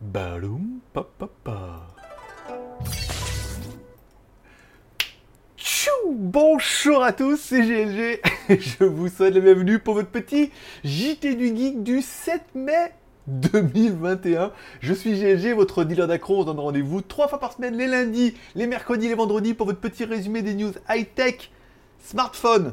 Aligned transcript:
Baloum, 0.00 0.80
papa. 0.94 1.86
Tchou 5.58 5.90
Bonjour 6.08 7.02
à 7.02 7.12
tous, 7.12 7.36
c'est 7.36 7.60
GLG. 7.60 8.22
Je 8.48 8.84
vous 8.84 9.08
souhaite 9.08 9.34
la 9.34 9.40
bienvenue 9.40 9.78
pour 9.78 9.92
votre 9.92 10.08
petit 10.08 10.52
JT 10.84 11.34
du 11.34 11.54
Geek 11.54 11.82
du 11.82 12.00
7 12.00 12.40
mai 12.54 12.94
2021. 13.26 14.52
Je 14.80 14.94
suis 14.94 15.20
GLG, 15.20 15.52
votre 15.54 15.84
dealer 15.84 16.08
d'accro. 16.08 16.40
On 16.40 16.44
donne 16.44 16.60
rendez-vous 16.60 17.02
trois 17.02 17.28
fois 17.28 17.38
par 17.38 17.52
semaine, 17.52 17.76
les 17.76 17.86
lundis, 17.86 18.34
les 18.54 18.66
mercredis, 18.66 19.08
les 19.08 19.14
vendredis, 19.14 19.52
pour 19.52 19.66
votre 19.66 19.80
petit 19.80 20.06
résumé 20.06 20.40
des 20.40 20.54
news 20.54 20.72
high-tech, 20.88 21.50
smartphone, 22.02 22.72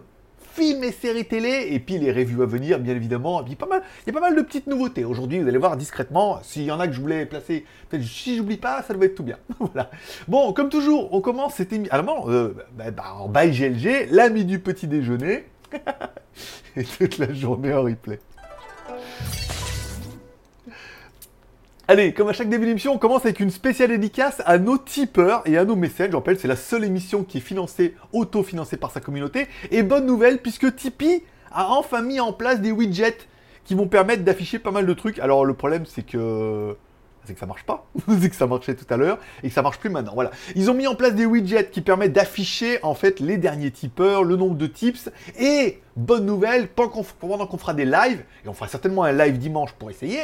films 0.58 0.84
et 0.84 0.92
séries 0.92 1.26
télé, 1.26 1.68
et 1.72 1.80
puis 1.80 2.00
les 2.00 2.12
reviews 2.12 2.42
à 2.42 2.48
venir, 2.48 2.80
bien 2.80 2.96
évidemment. 2.96 3.44
Puis 3.44 3.56
pas 3.56 3.68
mal, 3.68 3.84
il 4.06 4.08
y 4.08 4.10
a 4.10 4.20
pas 4.20 4.28
mal 4.28 4.36
de 4.36 4.42
petites 4.42 4.66
nouveautés. 4.66 5.06
Aujourd'hui, 5.06 5.40
vous 5.40 5.48
allez 5.48 5.60
voir 5.60 5.78
discrètement, 5.78 6.40
s'il 6.42 6.64
y 6.64 6.72
en 6.72 6.80
a 6.80 6.88
que 6.88 6.94
je 6.94 7.00
voulais 7.00 7.28
placer, 7.28 7.64
si 8.02 8.36
j'oublie 8.36 8.58
pas, 8.58 8.82
ça 8.82 8.96
doit 8.96 9.06
être 9.06 9.16
tout 9.16 9.24
bien. 9.24 9.38
voilà. 9.60 9.92
Bon, 10.28 10.54
comme 10.54 10.70
toujours, 10.70 11.14
on 11.14 11.22
commence 11.22 11.56
cette 11.56 11.72
émission. 11.74 11.94
Alors, 11.94 12.32
euh, 12.32 12.56
bah, 12.76 12.90
bah, 12.90 13.14
en 13.20 13.30
bye 13.30 13.52
GLG, 13.52 14.08
l'ami 14.10 14.46
du 14.46 14.60
petit 14.60 14.88
déjeuner, 14.88 15.46
et 16.76 16.84
toute 16.84 17.20
la 17.20 17.32
journée 17.32 17.74
en 17.74 17.84
replay. 17.84 18.20
Allez, 21.90 22.12
comme 22.12 22.28
à 22.28 22.34
chaque 22.34 22.50
début 22.50 22.66
d'émission, 22.66 22.92
on 22.94 22.98
commence 22.98 23.24
avec 23.24 23.40
une 23.40 23.50
spéciale 23.50 23.92
dédicace 23.92 24.42
à 24.46 24.58
nos 24.58 24.78
tipeurs 24.78 25.42
et 25.46 25.58
à 25.58 25.64
nos 25.64 25.78
mécènes. 25.78 26.12
Je 26.12 26.18
rappelle, 26.18 26.38
c'est 26.38 26.50
la 26.50 26.58
seule 26.58 26.84
émission 26.84 27.24
qui 27.24 27.38
est 27.38 27.42
financée, 27.42 27.96
auto-financée 28.12 28.76
par 28.76 28.92
sa 28.92 29.00
communauté. 29.00 29.48
Et 29.72 29.84
bonne 29.84 30.06
nouvelle, 30.06 30.40
puisque 30.40 30.76
Tipeee 30.76 31.24
a 31.50 31.70
enfin 31.70 32.02
mis 32.02 32.20
en 32.20 32.34
place 32.34 32.60
des 32.60 32.74
widgets 32.74 33.20
qui 33.64 33.74
vont 33.74 33.88
permettre 33.88 34.26
d'afficher 34.26 34.60
pas 34.60 34.72
mal 34.72 34.86
de 34.86 34.94
trucs. 34.94 35.18
Alors 35.20 35.46
le 35.46 35.54
problème, 35.54 35.86
c'est 35.86 36.06
que 36.06 36.76
c'est 37.24 37.34
que 37.34 37.40
ça 37.40 37.46
marche 37.46 37.64
pas, 37.64 37.88
c'est 38.22 38.30
que 38.30 38.36
ça 38.36 38.48
marchait 38.48 38.76
tout 38.76 38.94
à 38.94 38.98
l'heure 38.98 39.18
et 39.42 39.48
que 39.48 39.54
ça 39.54 39.62
marche 39.62 39.80
plus 39.80 39.90
maintenant. 39.90 40.14
Voilà. 40.14 40.32
Ils 40.56 40.70
ont 40.70 40.74
mis 40.74 40.88
en 40.88 40.96
place 40.96 41.16
des 41.16 41.26
widgets 41.26 41.70
qui 41.70 41.80
permettent 41.80 42.14
d'afficher 42.14 42.80
en 42.84 42.96
fait 42.96 43.22
les 43.22 43.38
derniers 43.38 43.72
tipeurs, 43.72 44.26
le 44.26 44.36
nombre 44.36 44.56
de 44.56 44.68
tips 44.68 45.10
et 45.40 45.80
bonne 45.96 46.26
nouvelle, 46.26 46.68
pendant 46.68 47.48
qu'on 47.48 47.58
fera 47.58 47.74
des 47.74 47.86
lives 47.86 48.26
et 48.44 48.50
on 48.50 48.54
fera 48.54 48.68
certainement 48.68 49.04
un 49.04 49.14
live 49.14 49.38
dimanche 49.38 49.72
pour 49.72 49.90
essayer, 49.90 50.20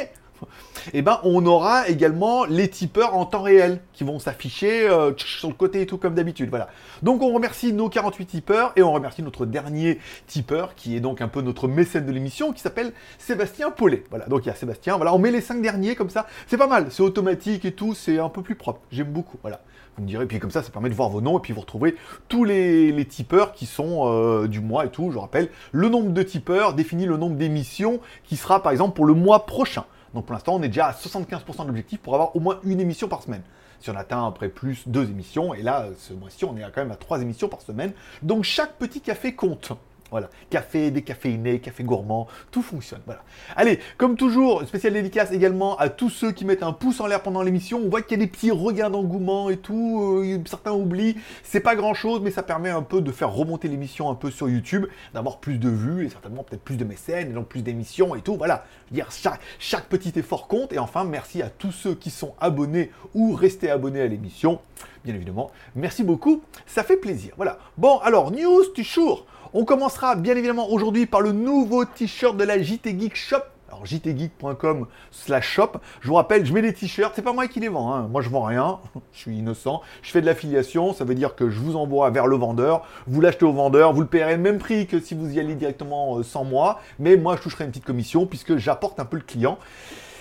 eh 0.92 1.02
ben 1.02 1.20
on 1.22 1.44
aura 1.46 1.88
également 1.88 2.44
les 2.44 2.68
tipeurs 2.68 3.14
en 3.16 3.24
temps 3.26 3.42
réel 3.42 3.80
qui 3.92 4.04
vont 4.04 4.18
s'afficher 4.18 4.88
euh, 4.88 5.12
sur 5.16 5.48
le 5.48 5.54
côté 5.54 5.82
et 5.82 5.86
tout 5.86 5.98
comme 5.98 6.14
d'habitude. 6.14 6.50
Voilà. 6.50 6.68
Donc 7.02 7.22
on 7.22 7.32
remercie 7.32 7.72
nos 7.72 7.88
48 7.88 8.26
tipeurs 8.26 8.72
et 8.76 8.82
on 8.82 8.92
remercie 8.92 9.22
notre 9.22 9.46
dernier 9.46 9.98
tipeur 10.26 10.74
qui 10.74 10.96
est 10.96 11.00
donc 11.00 11.20
un 11.20 11.28
peu 11.28 11.40
notre 11.40 11.68
mécène 11.68 12.06
de 12.06 12.12
l'émission 12.12 12.52
qui 12.52 12.60
s'appelle 12.60 12.92
Sébastien 13.18 13.70
Paulet. 13.70 14.04
Voilà. 14.10 14.26
Donc 14.26 14.44
il 14.44 14.48
y 14.48 14.52
a 14.52 14.54
Sébastien. 14.54 14.96
Voilà, 14.96 15.14
on 15.14 15.18
met 15.18 15.30
les 15.30 15.40
5 15.40 15.62
derniers 15.62 15.94
comme 15.94 16.10
ça. 16.10 16.26
C'est 16.46 16.58
pas 16.58 16.66
mal. 16.66 16.86
C'est 16.90 17.02
automatique 17.02 17.64
et 17.64 17.72
tout. 17.72 17.94
C'est 17.94 18.18
un 18.18 18.28
peu 18.28 18.42
plus 18.42 18.54
propre. 18.54 18.80
J'aime 18.90 19.12
beaucoup. 19.12 19.38
Voilà. 19.42 19.60
Vous 19.96 20.02
me 20.02 20.08
direz, 20.08 20.26
puis 20.26 20.40
comme 20.40 20.50
ça, 20.50 20.62
ça 20.62 20.70
permet 20.70 20.88
de 20.88 20.94
voir 20.94 21.08
vos 21.08 21.20
noms, 21.20 21.38
et 21.38 21.40
puis 21.40 21.52
vous 21.52 21.60
retrouvez 21.60 21.94
tous 22.28 22.42
les, 22.42 23.06
tipeurs 23.08 23.52
qui 23.52 23.64
sont 23.66 24.08
euh, 24.08 24.48
du 24.48 24.58
mois 24.58 24.86
et 24.86 24.88
tout. 24.88 25.12
Je 25.12 25.18
rappelle, 25.18 25.50
le 25.70 25.88
nombre 25.88 26.10
de 26.10 26.22
tipeurs 26.22 26.74
définit 26.74 27.06
le 27.06 27.16
nombre 27.16 27.36
d'émissions 27.36 28.00
qui 28.24 28.36
sera 28.36 28.60
par 28.60 28.72
exemple 28.72 28.96
pour 28.96 29.04
le 29.04 29.14
mois 29.14 29.46
prochain. 29.46 29.84
Donc 30.14 30.26
pour 30.26 30.32
l'instant, 30.32 30.54
on 30.54 30.62
est 30.62 30.68
déjà 30.68 30.86
à 30.86 30.92
75% 30.92 31.62
de 31.62 31.66
l'objectif 31.66 32.00
pour 32.00 32.14
avoir 32.14 32.34
au 32.36 32.40
moins 32.40 32.60
une 32.64 32.80
émission 32.80 33.08
par 33.08 33.22
semaine. 33.22 33.42
Si 33.80 33.90
on 33.90 33.96
atteint 33.96 34.26
après 34.26 34.48
plus 34.48 34.86
deux 34.86 35.04
émissions, 35.10 35.52
et 35.52 35.62
là, 35.62 35.88
ce 35.98 36.14
mois-ci, 36.14 36.44
on 36.44 36.56
est 36.56 36.62
quand 36.62 36.80
même 36.80 36.92
à 36.92 36.96
trois 36.96 37.20
émissions 37.20 37.48
par 37.48 37.60
semaine. 37.60 37.92
Donc 38.22 38.44
chaque 38.44 38.78
petit 38.78 39.00
café 39.00 39.34
compte. 39.34 39.72
Voilà, 40.14 40.30
café, 40.48 40.92
décaféiné, 40.92 41.58
café 41.58 41.82
gourmand, 41.82 42.28
tout 42.52 42.62
fonctionne. 42.62 43.00
Voilà. 43.04 43.24
Allez, 43.56 43.80
comme 43.98 44.14
toujours, 44.16 44.62
spécial 44.62 44.92
dédicace 44.92 45.32
également 45.32 45.76
à 45.76 45.88
tous 45.88 46.08
ceux 46.08 46.30
qui 46.30 46.44
mettent 46.44 46.62
un 46.62 46.72
pouce 46.72 47.00
en 47.00 47.08
l'air 47.08 47.20
pendant 47.20 47.42
l'émission. 47.42 47.80
On 47.84 47.88
voit 47.88 48.00
qu'il 48.00 48.16
y 48.20 48.22
a 48.22 48.24
des 48.24 48.30
petits 48.30 48.52
regains 48.52 48.90
d'engouement 48.90 49.50
et 49.50 49.56
tout. 49.56 50.22
Euh, 50.22 50.40
certains 50.46 50.70
oublient. 50.70 51.16
C'est 51.42 51.58
pas 51.58 51.74
grand 51.74 51.94
chose, 51.94 52.20
mais 52.22 52.30
ça 52.30 52.44
permet 52.44 52.70
un 52.70 52.82
peu 52.82 53.00
de 53.00 53.10
faire 53.10 53.32
remonter 53.32 53.66
l'émission 53.66 54.08
un 54.08 54.14
peu 54.14 54.30
sur 54.30 54.48
YouTube, 54.48 54.86
d'avoir 55.14 55.38
plus 55.38 55.58
de 55.58 55.68
vues 55.68 56.06
et 56.06 56.10
certainement 56.10 56.44
peut-être 56.44 56.62
plus 56.62 56.76
de 56.76 56.84
mécènes 56.84 57.30
et 57.30 57.32
donc 57.32 57.48
plus 57.48 57.62
d'émissions 57.62 58.14
et 58.14 58.20
tout. 58.20 58.36
Voilà. 58.36 58.66
Chaque, 59.10 59.40
chaque 59.58 59.86
petit 59.86 60.12
effort 60.16 60.46
compte. 60.46 60.72
Et 60.72 60.78
enfin, 60.78 61.02
merci 61.02 61.42
à 61.42 61.48
tous 61.48 61.72
ceux 61.72 61.96
qui 61.96 62.10
sont 62.10 62.34
abonnés 62.40 62.92
ou 63.14 63.34
restés 63.34 63.68
abonnés 63.68 64.02
à 64.02 64.06
l'émission. 64.06 64.60
Bien 65.04 65.16
évidemment, 65.16 65.50
merci 65.74 66.04
beaucoup. 66.04 66.42
Ça 66.66 66.84
fait 66.84 66.96
plaisir. 66.96 67.32
Voilà. 67.36 67.58
Bon, 67.76 67.98
alors, 67.98 68.30
news 68.30 68.72
du 68.76 68.84
jour. 68.84 69.26
On 69.56 69.64
commencera 69.64 70.16
bien 70.16 70.34
évidemment 70.34 70.68
aujourd'hui 70.68 71.06
par 71.06 71.20
le 71.20 71.30
nouveau 71.30 71.84
t-shirt 71.84 72.36
de 72.36 72.42
la 72.42 72.60
JT 72.60 72.98
Geek 72.98 73.14
Shop. 73.14 73.38
Alors 73.68 73.86
jtgeek.com 73.86 74.88
slash 75.12 75.48
shop. 75.48 75.74
Je 76.00 76.08
vous 76.08 76.14
rappelle, 76.14 76.44
je 76.44 76.52
mets 76.52 76.60
des 76.60 76.72
t-shirts, 76.72 77.12
c'est 77.14 77.22
pas 77.22 77.32
moi 77.32 77.46
qui 77.46 77.60
les 77.60 77.68
vends, 77.68 77.94
hein. 77.94 78.08
moi 78.10 78.20
je 78.20 78.30
vends 78.30 78.42
rien, 78.42 78.80
je 79.12 79.18
suis 79.20 79.38
innocent. 79.38 79.80
Je 80.02 80.10
fais 80.10 80.20
de 80.20 80.26
l'affiliation, 80.26 80.92
ça 80.92 81.04
veut 81.04 81.14
dire 81.14 81.36
que 81.36 81.50
je 81.50 81.60
vous 81.60 81.76
envoie 81.76 82.10
vers 82.10 82.26
le 82.26 82.34
vendeur, 82.34 82.84
vous 83.06 83.20
l'achetez 83.20 83.44
au 83.44 83.52
vendeur, 83.52 83.92
vous 83.92 84.00
le 84.00 84.08
payerez 84.08 84.34
le 84.34 84.42
même 84.42 84.58
prix 84.58 84.88
que 84.88 84.98
si 84.98 85.14
vous 85.14 85.32
y 85.32 85.38
allez 85.38 85.54
directement 85.54 86.18
euh, 86.18 86.24
sans 86.24 86.42
moi, 86.42 86.80
mais 86.98 87.16
moi 87.16 87.36
je 87.36 87.42
toucherai 87.42 87.62
une 87.62 87.70
petite 87.70 87.84
commission 87.84 88.26
puisque 88.26 88.56
j'apporte 88.56 88.98
un 88.98 89.04
peu 89.04 89.18
le 89.18 89.22
client. 89.22 89.58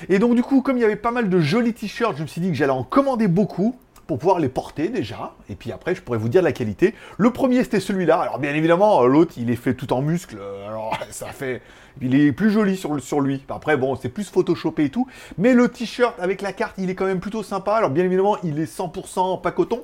Et 0.09 0.19
donc 0.19 0.35
du 0.35 0.43
coup, 0.43 0.61
comme 0.61 0.77
il 0.77 0.81
y 0.81 0.85
avait 0.85 0.95
pas 0.95 1.11
mal 1.11 1.27
de 1.27 1.39
jolis 1.39 1.73
t-shirts, 1.73 2.17
je 2.17 2.21
me 2.21 2.27
suis 2.27 2.39
dit 2.39 2.49
que 2.49 2.55
j'allais 2.55 2.71
en 2.71 2.83
commander 2.83 3.27
beaucoup 3.27 3.79
pour 4.07 4.19
pouvoir 4.19 4.39
les 4.39 4.49
porter 4.49 4.89
déjà, 4.89 5.33
et 5.49 5.55
puis 5.55 5.71
après 5.71 5.95
je 5.95 6.01
pourrais 6.01 6.17
vous 6.17 6.29
dire 6.29 6.41
la 6.41 6.51
qualité. 6.51 6.93
Le 7.17 7.31
premier 7.31 7.63
c'était 7.63 7.79
celui-là, 7.79 8.19
alors 8.19 8.39
bien 8.39 8.53
évidemment 8.53 9.03
euh, 9.03 9.07
l'autre 9.07 9.33
il 9.37 9.49
est 9.49 9.55
fait 9.55 9.73
tout 9.73 9.93
en 9.93 10.01
muscle, 10.01 10.37
euh, 10.39 10.67
alors 10.67 10.97
ça 11.09 11.27
fait... 11.27 11.61
Il 12.01 12.15
est 12.15 12.31
plus 12.31 12.49
joli 12.49 12.75
sur, 12.75 12.99
sur 12.99 13.21
lui, 13.21 13.43
après 13.49 13.77
bon 13.77 13.95
c'est 13.95 14.09
plus 14.09 14.29
photoshopé 14.29 14.85
et 14.85 14.89
tout, 14.89 15.07
mais 15.37 15.53
le 15.53 15.69
t-shirt 15.69 16.19
avec 16.19 16.41
la 16.41 16.51
carte 16.51 16.75
il 16.79 16.89
est 16.89 16.95
quand 16.95 17.05
même 17.05 17.19
plutôt 17.19 17.43
sympa, 17.43 17.73
alors 17.73 17.91
bien 17.91 18.03
évidemment 18.03 18.37
il 18.43 18.59
est 18.59 18.77
100% 18.77 19.41
pas 19.41 19.51
coton, 19.51 19.83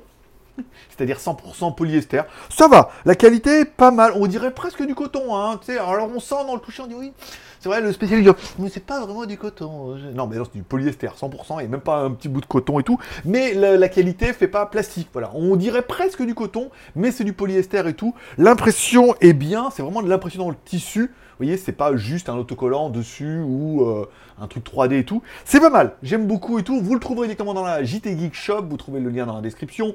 c'est-à-dire 0.88 1.18
100% 1.18 1.74
polyester. 1.74 2.22
Ça 2.48 2.68
va, 2.68 2.90
la 3.04 3.14
qualité 3.14 3.64
pas 3.64 3.90
mal, 3.90 4.12
on 4.16 4.26
dirait 4.26 4.52
presque 4.52 4.84
du 4.84 4.94
coton, 4.94 5.36
hein, 5.36 5.58
tu 5.60 5.72
sais, 5.72 5.78
alors 5.78 6.08
on 6.14 6.20
sent 6.20 6.44
dans 6.46 6.54
le 6.54 6.60
toucher, 6.60 6.82
on 6.82 6.86
dit 6.86 6.94
oui, 6.94 7.12
c'est 7.60 7.68
vrai, 7.68 7.80
le 7.80 7.92
spécialiste 7.92 8.30
mais 8.58 8.68
c'est 8.68 8.84
pas 8.84 9.04
vraiment 9.04 9.26
du 9.26 9.36
coton. 9.36 9.96
Non, 10.14 10.26
mais 10.26 10.36
non, 10.36 10.44
c'est 10.44 10.56
du 10.56 10.62
polyester, 10.62 11.08
100%, 11.08 11.62
et 11.62 11.68
même 11.68 11.80
pas 11.80 11.98
un 11.98 12.10
petit 12.12 12.28
bout 12.28 12.40
de 12.40 12.46
coton 12.46 12.80
et 12.80 12.82
tout. 12.82 12.98
Mais 13.24 13.52
la, 13.54 13.88
qualité 13.88 14.32
fait 14.32 14.48
pas 14.48 14.66
plastique. 14.66 15.08
Voilà, 15.12 15.30
on 15.34 15.56
dirait 15.56 15.82
presque 15.82 16.22
du 16.22 16.34
coton, 16.34 16.70
mais 16.96 17.10
c'est 17.10 17.24
du 17.24 17.32
polyester 17.32 17.82
et 17.86 17.94
tout. 17.94 18.14
L'impression 18.38 19.14
est 19.20 19.32
bien, 19.32 19.70
c'est 19.70 19.82
vraiment 19.82 20.02
de 20.02 20.08
l'impression 20.08 20.44
dans 20.44 20.50
le 20.50 20.56
tissu. 20.64 21.12
Voyez, 21.40 21.56
c'est 21.56 21.72
pas 21.72 21.96
juste 21.96 22.28
un 22.28 22.36
autocollant 22.36 22.90
dessus 22.90 23.40
ou 23.40 23.82
euh, 23.88 24.06
un 24.38 24.46
truc 24.46 24.62
3D 24.62 24.98
et 24.98 25.04
tout. 25.04 25.22
C'est 25.46 25.58
pas 25.58 25.70
mal, 25.70 25.94
j'aime 26.02 26.26
beaucoup 26.26 26.58
et 26.58 26.62
tout. 26.62 26.82
Vous 26.82 26.92
le 26.92 27.00
trouverez 27.00 27.28
directement 27.28 27.54
dans 27.54 27.64
la 27.64 27.82
JT 27.82 28.18
Geek 28.18 28.34
Shop, 28.34 28.66
vous 28.68 28.76
trouvez 28.76 29.00
le 29.00 29.08
lien 29.08 29.24
dans 29.24 29.36
la 29.36 29.40
description. 29.40 29.94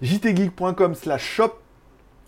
jtgeek.com 0.00 0.94
slash 0.94 1.24
shop 1.24 1.54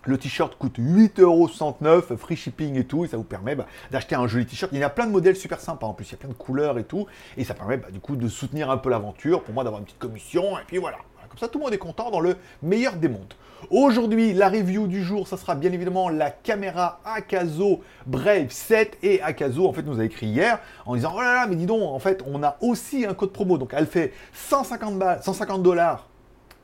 le 0.02 0.18
t-shirt 0.18 0.56
coûte 0.58 0.80
8,69€, 0.80 2.16
free 2.16 2.34
shipping 2.34 2.76
et 2.76 2.84
tout, 2.84 3.04
et 3.04 3.08
ça 3.08 3.16
vous 3.16 3.22
permet 3.22 3.54
bah, 3.54 3.66
d'acheter 3.92 4.16
un 4.16 4.26
joli 4.26 4.44
t-shirt. 4.44 4.72
Il 4.72 4.78
y 4.80 4.82
a 4.82 4.91
plein 4.91 5.06
de 5.06 5.12
modèles 5.12 5.36
super 5.36 5.60
sympas 5.60 5.86
en 5.86 5.94
plus, 5.94 6.08
il 6.08 6.12
y 6.12 6.14
a 6.14 6.18
plein 6.18 6.30
de 6.30 6.34
couleurs 6.34 6.78
et 6.78 6.84
tout, 6.84 7.06
et 7.36 7.44
ça 7.44 7.54
permet 7.54 7.76
bah, 7.76 7.92
du 7.92 8.00
coup 8.00 8.16
de 8.16 8.26
soutenir 8.26 8.70
un 8.70 8.78
peu 8.78 8.91
l'aventure, 8.91 9.44
pour 9.44 9.54
moi 9.54 9.62
d'avoir 9.62 9.78
une 9.78 9.84
petite 9.84 10.00
commission, 10.00 10.58
et 10.58 10.62
puis 10.66 10.78
voilà. 10.78 10.98
Comme 11.28 11.39
ça 11.39 11.49
tout 11.49 11.59
le 11.59 11.65
monde 11.65 11.75
est 11.75 11.78
content 11.78 12.11
dans 12.11 12.21
le 12.21 12.37
meilleur 12.62 12.97
des 12.97 13.09
mondes. 13.09 13.34
Aujourd'hui, 13.71 14.33
la 14.34 14.49
review 14.49 14.87
du 14.87 15.03
jour, 15.03 15.27
ça 15.27 15.37
sera 15.37 15.55
bien 15.56 15.72
évidemment 15.72 16.09
la 16.09 16.31
caméra 16.31 17.00
Akazo 17.05 17.81
Brave 18.06 18.50
7 18.50 18.99
et 19.03 19.21
Akazo, 19.21 19.66
en 19.66 19.72
fait, 19.72 19.83
nous 19.83 19.99
a 19.99 20.05
écrit 20.05 20.27
hier 20.27 20.61
en 20.87 20.94
disant 20.94 21.12
Oh 21.16 21.21
là 21.21 21.34
là, 21.34 21.47
mais 21.49 21.56
dis 21.56 21.66
donc, 21.66 21.83
en 21.83 21.99
fait, 21.99 22.22
on 22.27 22.43
a 22.43 22.56
aussi 22.61 23.05
un 23.05 23.15
code 23.15 23.33
promo. 23.33 23.59
Donc, 23.59 23.72
elle 23.77 23.87
fait 23.87 24.12
150 24.33 24.99
balles, 24.99 25.22
150 25.22 25.62
dollars 25.62 26.09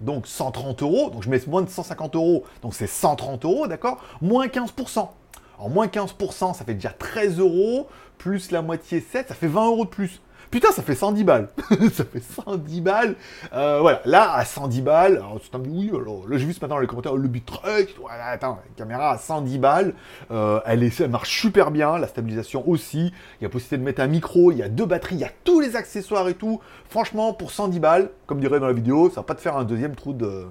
donc 0.01 0.27
130 0.27 0.83
euros, 0.83 1.11
donc 1.11 1.23
je 1.23 1.31
mets 1.31 1.41
moins 1.47 1.63
de 1.63 1.71
150 1.71 2.17
euros, 2.17 2.45
donc 2.63 2.75
c'est 2.75 2.89
130 2.89 3.45
euros, 3.45 3.67
d'accord? 3.67 4.03
Moins 4.21 4.47
15%. 4.47 5.09
Alors 5.57 5.71
moins 5.71 5.87
15%, 5.87 6.55
ça 6.55 6.65
fait 6.65 6.75
déjà 6.75 6.91
13 6.91 7.39
euros, 7.39 7.89
plus 8.19 8.51
la 8.51 8.61
moitié 8.61 9.01
7, 9.01 9.29
ça 9.29 9.35
fait 9.35 9.47
20 9.47 9.67
euros 9.67 9.85
de 9.85 9.91
plus. 9.91 10.21
Putain, 10.55 10.71
ça 10.71 10.85
fait 10.85 10.95
110 10.95 11.25
balles. 11.25 11.49
ça 11.93 12.05
fait 12.05 12.23
110 12.23 12.81
balles. 12.81 13.17
Euh, 13.55 13.81
voilà, 13.81 14.01
là, 14.05 14.35
à 14.35 14.45
110 14.45 14.83
balles, 14.83 15.17
alors 15.17 15.41
tu 15.41 15.51
dit 15.59 15.69
oui, 15.69 15.91
alors 15.93 16.29
là, 16.29 16.39
j'ai 16.39 16.47
vu 16.47 16.53
ce 16.53 16.61
matin 16.61 16.77
dans 16.77 16.81
les 16.81 16.87
commentaires, 16.87 17.17
le 17.17 17.27
bitrate, 17.27 17.89
voilà, 18.01 18.27
attends, 18.27 18.61
caméra 18.77 19.11
à 19.11 19.19
110 19.19 19.59
balles, 19.59 19.95
euh, 20.31 20.61
elle, 20.65 20.85
est, 20.85 21.01
elle 21.01 21.11
marche 21.11 21.41
super 21.41 21.73
bien, 21.73 21.99
la 21.99 22.07
stabilisation 22.07 22.63
aussi, 22.69 23.13
il 23.41 23.43
y 23.43 23.47
a 23.47 23.49
possibilité 23.49 23.79
de 23.79 23.83
mettre 23.83 24.01
un 24.01 24.07
micro, 24.07 24.53
il 24.53 24.59
y 24.59 24.63
a 24.63 24.69
deux 24.69 24.87
batteries, 24.87 25.17
il 25.17 25.23
y 25.23 25.25
a 25.25 25.33
tous 25.43 25.59
les 25.59 25.75
accessoires 25.75 26.29
et 26.29 26.35
tout. 26.35 26.61
Franchement, 26.89 27.33
pour 27.33 27.51
110 27.51 27.81
balles, 27.81 28.11
comme 28.29 28.39
dirait 28.39 28.61
dans 28.61 28.69
la 28.69 28.75
vidéo, 28.75 29.09
ça 29.09 29.17
va 29.17 29.23
pas 29.25 29.35
te 29.35 29.41
faire 29.41 29.57
un 29.57 29.65
deuxième 29.65 29.97
trou 29.97 30.13
de, 30.13 30.47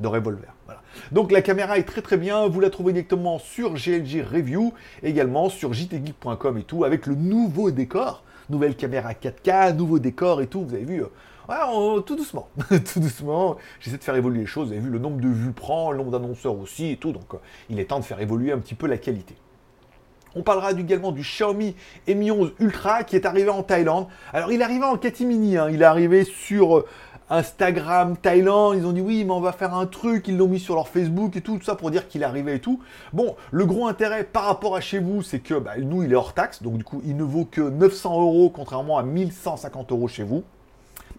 de 0.00 0.08
revolver. 0.08 0.52
Voilà. 0.66 0.82
Donc 1.12 1.30
la 1.30 1.40
caméra 1.40 1.78
est 1.78 1.84
très 1.84 2.02
très 2.02 2.16
bien, 2.16 2.48
vous 2.48 2.58
la 2.58 2.70
trouvez 2.70 2.92
directement 2.92 3.38
sur 3.38 3.74
GLG 3.74 4.24
Review, 4.28 4.74
également 5.04 5.50
sur 5.50 5.72
jtgeek.com 5.72 6.58
et 6.58 6.64
tout, 6.64 6.82
avec 6.82 7.06
le 7.06 7.14
nouveau 7.14 7.70
décor 7.70 8.24
nouvelle 8.50 8.76
caméra 8.76 9.12
4K, 9.12 9.74
nouveau 9.74 9.98
décor 9.98 10.40
et 10.40 10.46
tout, 10.46 10.62
vous 10.62 10.74
avez 10.74 10.84
vu, 10.84 11.02
euh, 11.02 12.00
tout 12.00 12.16
doucement, 12.16 12.48
tout 12.92 13.00
doucement, 13.00 13.56
j'essaie 13.80 13.98
de 13.98 14.04
faire 14.04 14.16
évoluer 14.16 14.40
les 14.40 14.46
choses, 14.46 14.68
vous 14.68 14.72
avez 14.72 14.82
vu 14.82 14.90
le 14.90 14.98
nombre 14.98 15.20
de 15.20 15.28
vues 15.28 15.52
prend, 15.52 15.90
le 15.90 15.98
nombre 15.98 16.10
d'annonceurs 16.10 16.58
aussi 16.58 16.90
et 16.90 16.96
tout, 16.96 17.12
donc 17.12 17.34
euh, 17.34 17.38
il 17.68 17.80
est 17.80 17.86
temps 17.86 17.98
de 17.98 18.04
faire 18.04 18.20
évoluer 18.20 18.52
un 18.52 18.58
petit 18.58 18.74
peu 18.74 18.86
la 18.86 18.98
qualité. 18.98 19.34
On 20.34 20.42
parlera 20.42 20.72
également 20.72 21.12
du 21.12 21.22
Xiaomi 21.22 21.74
Mi 22.06 22.30
11 22.30 22.52
Ultra 22.60 23.04
qui 23.04 23.16
est 23.16 23.26
arrivé 23.26 23.48
en 23.48 23.62
Thaïlande. 23.62 24.06
Alors 24.32 24.52
il 24.52 24.60
est 24.60 24.64
arrivé 24.64 24.84
en 24.84 24.96
catimini, 24.96 25.56
hein. 25.56 25.68
il 25.70 25.82
est 25.82 25.86
arrivé 25.86 26.24
sur 26.24 26.78
euh, 26.78 26.86
Instagram 27.30 28.16
Thaïlande, 28.16 28.76
ils 28.76 28.86
ont 28.86 28.92
dit 28.92 29.00
oui 29.00 29.24
mais 29.24 29.32
on 29.32 29.40
va 29.40 29.52
faire 29.52 29.74
un 29.74 29.86
truc, 29.86 30.28
ils 30.28 30.36
l'ont 30.36 30.48
mis 30.48 30.60
sur 30.60 30.74
leur 30.74 30.88
Facebook 30.88 31.36
et 31.36 31.40
tout, 31.40 31.58
tout 31.58 31.64
ça 31.64 31.74
pour 31.74 31.90
dire 31.90 32.06
qu'il 32.08 32.22
est 32.22 32.26
arrivé 32.26 32.54
et 32.54 32.60
tout. 32.60 32.80
Bon, 33.12 33.36
le 33.50 33.66
gros 33.66 33.86
intérêt 33.86 34.24
par 34.24 34.44
rapport 34.44 34.76
à 34.76 34.80
chez 34.80 34.98
vous, 34.98 35.22
c'est 35.22 35.40
que 35.40 35.54
bah, 35.54 35.72
nous 35.78 36.02
il 36.02 36.12
est 36.12 36.16
hors 36.16 36.34
taxe, 36.34 36.62
donc 36.62 36.78
du 36.78 36.84
coup 36.84 37.02
il 37.04 37.16
ne 37.16 37.24
vaut 37.24 37.44
que 37.44 37.60
900 37.60 38.20
euros 38.20 38.50
contrairement 38.50 38.98
à 38.98 39.02
1150 39.02 39.92
euros 39.92 40.08
chez 40.08 40.22
vous. 40.22 40.44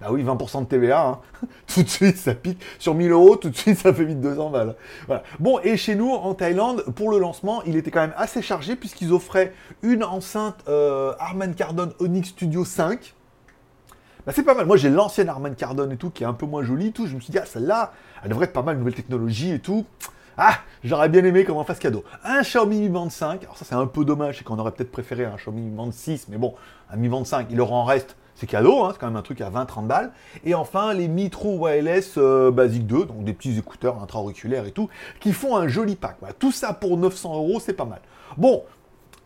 Bah 0.01 0.07
oui, 0.09 0.23
20% 0.23 0.61
de 0.61 0.65
TVA, 0.65 1.05
hein. 1.05 1.19
tout 1.67 1.83
de 1.83 1.87
suite 1.87 2.17
ça 2.17 2.33
pique. 2.33 2.59
Sur 2.79 2.95
1000 2.95 3.11
euros, 3.11 3.35
tout 3.35 3.51
de 3.51 3.55
suite 3.55 3.77
ça 3.77 3.93
fait 3.93 4.03
vite 4.03 4.19
200 4.19 4.49
balles. 4.49 4.75
Bon, 5.39 5.59
et 5.63 5.77
chez 5.77 5.93
nous, 5.93 6.09
en 6.09 6.33
Thaïlande, 6.33 6.83
pour 6.95 7.11
le 7.11 7.19
lancement, 7.19 7.61
il 7.63 7.77
était 7.77 7.91
quand 7.91 8.01
même 8.01 8.13
assez 8.17 8.41
chargé 8.41 8.75
puisqu'ils 8.75 9.13
offraient 9.13 9.53
une 9.83 10.03
enceinte 10.03 10.57
euh, 10.67 11.13
Harman 11.19 11.53
Kardon 11.53 11.93
Onyx 11.99 12.29
Studio 12.29 12.65
5. 12.65 13.13
Bah, 14.25 14.31
c'est 14.35 14.43
pas 14.43 14.55
mal. 14.55 14.65
Moi, 14.65 14.77
j'ai 14.77 14.89
l'ancienne 14.89 15.29
Harman 15.29 15.53
Kardon 15.55 15.89
et 15.91 15.97
tout, 15.97 16.09
qui 16.09 16.23
est 16.23 16.27
un 16.27 16.33
peu 16.33 16.45
moins 16.45 16.63
jolie 16.63 16.91
tout. 16.91 17.05
Je 17.05 17.15
me 17.15 17.19
suis 17.19 17.31
dit, 17.31 17.39
ah, 17.39 17.45
celle-là, 17.45 17.93
elle 18.23 18.29
devrait 18.29 18.45
être 18.45 18.53
pas 18.53 18.61
mal, 18.63 18.77
nouvelle 18.77 18.95
technologie 18.95 19.51
et 19.51 19.59
tout. 19.59 19.85
Ah, 20.37 20.59
j'aurais 20.83 21.09
bien 21.09 21.23
aimé 21.23 21.43
qu'on 21.43 21.59
en 21.59 21.63
fasse 21.63 21.79
cadeau. 21.79 22.03
Un 22.23 22.41
Xiaomi 22.41 22.79
Mi 22.81 22.89
Band 22.89 23.09
5. 23.09 23.43
Alors 23.43 23.57
ça, 23.57 23.65
c'est 23.65 23.75
un 23.75 23.85
peu 23.85 24.05
dommage, 24.05 24.37
c'est 24.39 24.43
qu'on 24.43 24.57
aurait 24.57 24.71
peut-être 24.71 24.91
préféré 24.91 25.25
un 25.25 25.35
Xiaomi 25.35 25.61
Mi 25.61 25.71
Band 25.71 25.91
6, 25.91 26.27
mais 26.29 26.37
bon, 26.37 26.55
un 26.91 26.97
Mi 26.97 27.09
Band 27.09 27.25
5, 27.25 27.47
il 27.49 27.57
leur 27.57 27.71
en 27.71 27.83
reste 27.83 28.15
c'est 28.41 28.47
cadeau, 28.47 28.83
hein, 28.83 28.89
c'est 28.91 28.99
quand 28.99 29.05
même 29.05 29.17
un 29.17 29.21
truc 29.21 29.39
à 29.39 29.51
20-30 29.51 29.85
balles. 29.85 30.11
Et 30.43 30.55
enfin, 30.55 30.95
les 30.95 31.07
Mitro 31.07 31.59
Wireless 31.59 32.15
euh, 32.17 32.49
Basic 32.49 32.87
2, 32.87 33.05
donc 33.05 33.23
des 33.23 33.33
petits 33.33 33.55
écouteurs 33.59 34.01
intra-auriculaires 34.01 34.65
et 34.65 34.71
tout, 34.71 34.89
qui 35.19 35.31
font 35.31 35.55
un 35.55 35.67
joli 35.67 35.95
pack. 35.95 36.17
Tout 36.39 36.51
ça 36.51 36.73
pour 36.73 36.97
900 36.97 37.35
euros, 37.35 37.59
c'est 37.59 37.73
pas 37.73 37.85
mal. 37.85 38.01
Bon, 38.37 38.63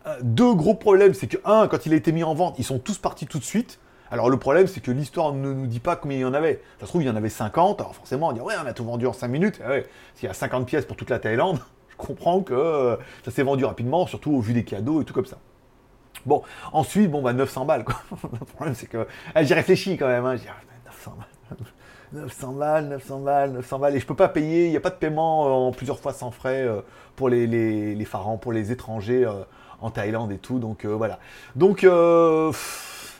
euh, 0.06 0.16
deux 0.20 0.52
gros 0.52 0.74
problèmes, 0.74 1.14
c'est 1.14 1.28
que, 1.28 1.38
un, 1.46 1.66
quand 1.66 1.86
il 1.86 1.94
a 1.94 1.96
été 1.96 2.12
mis 2.12 2.24
en 2.24 2.34
vente, 2.34 2.56
ils 2.58 2.64
sont 2.64 2.78
tous 2.78 2.98
partis 2.98 3.26
tout 3.26 3.38
de 3.38 3.44
suite. 3.44 3.78
Alors 4.10 4.28
le 4.28 4.36
problème, 4.36 4.66
c'est 4.66 4.80
que 4.80 4.90
l'histoire 4.90 5.32
ne 5.32 5.50
nous 5.54 5.66
dit 5.66 5.80
pas 5.80 5.96
combien 5.96 6.18
il 6.18 6.20
y 6.20 6.24
en 6.26 6.34
avait. 6.34 6.60
Ça 6.78 6.84
se 6.84 6.90
trouve, 6.90 7.02
il 7.02 7.06
y 7.06 7.10
en 7.10 7.16
avait 7.16 7.30
50, 7.30 7.80
alors 7.80 7.94
forcément, 7.94 8.28
on 8.28 8.32
dit, 8.32 8.40
ouais, 8.40 8.54
on 8.62 8.66
a 8.66 8.74
tout 8.74 8.84
vendu 8.84 9.06
en 9.06 9.14
5 9.14 9.28
minutes. 9.28 9.62
Eh 9.64 9.68
ouais, 9.68 9.86
s'il 10.14 10.26
y 10.26 10.30
a 10.30 10.34
50 10.34 10.66
pièces 10.66 10.84
pour 10.84 10.98
toute 10.98 11.08
la 11.08 11.18
Thaïlande, 11.18 11.58
je 11.88 11.96
comprends 11.96 12.42
que 12.42 12.52
euh, 12.52 12.96
ça 13.24 13.30
s'est 13.30 13.42
vendu 13.42 13.64
rapidement, 13.64 14.06
surtout 14.06 14.32
au 14.32 14.40
vu 14.40 14.52
des 14.52 14.64
cadeaux 14.64 15.00
et 15.00 15.06
tout 15.06 15.14
comme 15.14 15.24
ça. 15.24 15.38
Bon, 16.26 16.42
ensuite, 16.72 17.10
bon, 17.10 17.22
bah 17.22 17.32
900 17.32 17.64
balles, 17.64 17.84
quoi. 17.84 18.02
Le 18.32 18.44
problème, 18.44 18.74
c'est 18.74 18.88
que. 18.88 19.06
Eh, 19.34 19.44
j'y 19.44 19.54
réfléchis 19.54 19.96
quand 19.96 20.08
même, 20.08 20.26
hein. 20.26 20.36
900 20.86 21.12
balles. 21.16 21.58
900 22.12 22.52
balles, 22.52 22.88
900 22.88 23.20
balles, 23.20 23.52
900 23.52 23.78
balles. 23.78 23.96
Et 23.96 24.00
je 24.00 24.06
peux 24.06 24.14
pas 24.14 24.28
payer, 24.28 24.66
il 24.66 24.70
n'y 24.70 24.76
a 24.76 24.80
pas 24.80 24.90
de 24.90 24.96
paiement 24.96 25.46
euh, 25.46 25.68
en 25.68 25.72
plusieurs 25.72 25.98
fois 25.98 26.12
sans 26.12 26.30
frais 26.30 26.62
euh, 26.62 26.80
pour 27.14 27.28
les, 27.28 27.46
les, 27.46 27.94
les 27.94 28.04
pharaons, 28.04 28.38
pour 28.38 28.52
les 28.52 28.72
étrangers 28.72 29.24
euh, 29.24 29.44
en 29.80 29.90
Thaïlande 29.90 30.32
et 30.32 30.38
tout. 30.38 30.58
Donc 30.58 30.84
voilà. 30.84 31.18
Donc. 31.54 31.86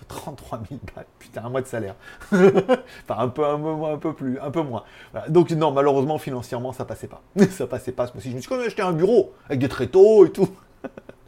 33 0.09 0.61
000 0.69 0.81
balles, 0.95 1.07
putain, 1.19 1.45
un 1.45 1.49
mois 1.49 1.63
de 1.63 1.67
salaire. 1.67 1.97
enfin, 2.33 3.19
un 3.19 3.29
peu, 3.29 3.45
un 3.45 3.59
peu, 3.59 3.85
un 3.87 3.99
peu 3.99 4.13
plus, 4.13 4.39
un 4.39 4.53
peu 4.53 4.63
moins. 4.63 4.85
Donc, 5.29 5.51
non, 5.51 5.73
malheureusement, 5.73 6.19
financièrement, 6.19 6.73
ça 6.73 6.85
passait 6.85 7.09
pas. 7.09 7.23
ça 7.51 7.67
passait 7.67 7.91
pas 7.91 8.07
ce 8.07 8.13
mois-ci. 8.13 8.31
Je 8.31 8.37
me 8.37 8.41
suis 8.41 8.49
quand 8.49 8.57
même 8.57 8.67
acheté 8.67 8.83
un 8.83 8.93
bureau 8.93 9.33
avec 9.47 9.59
des 9.59 9.69
tréteaux 9.69 10.25
et 10.25 10.31
tout. 10.31 10.49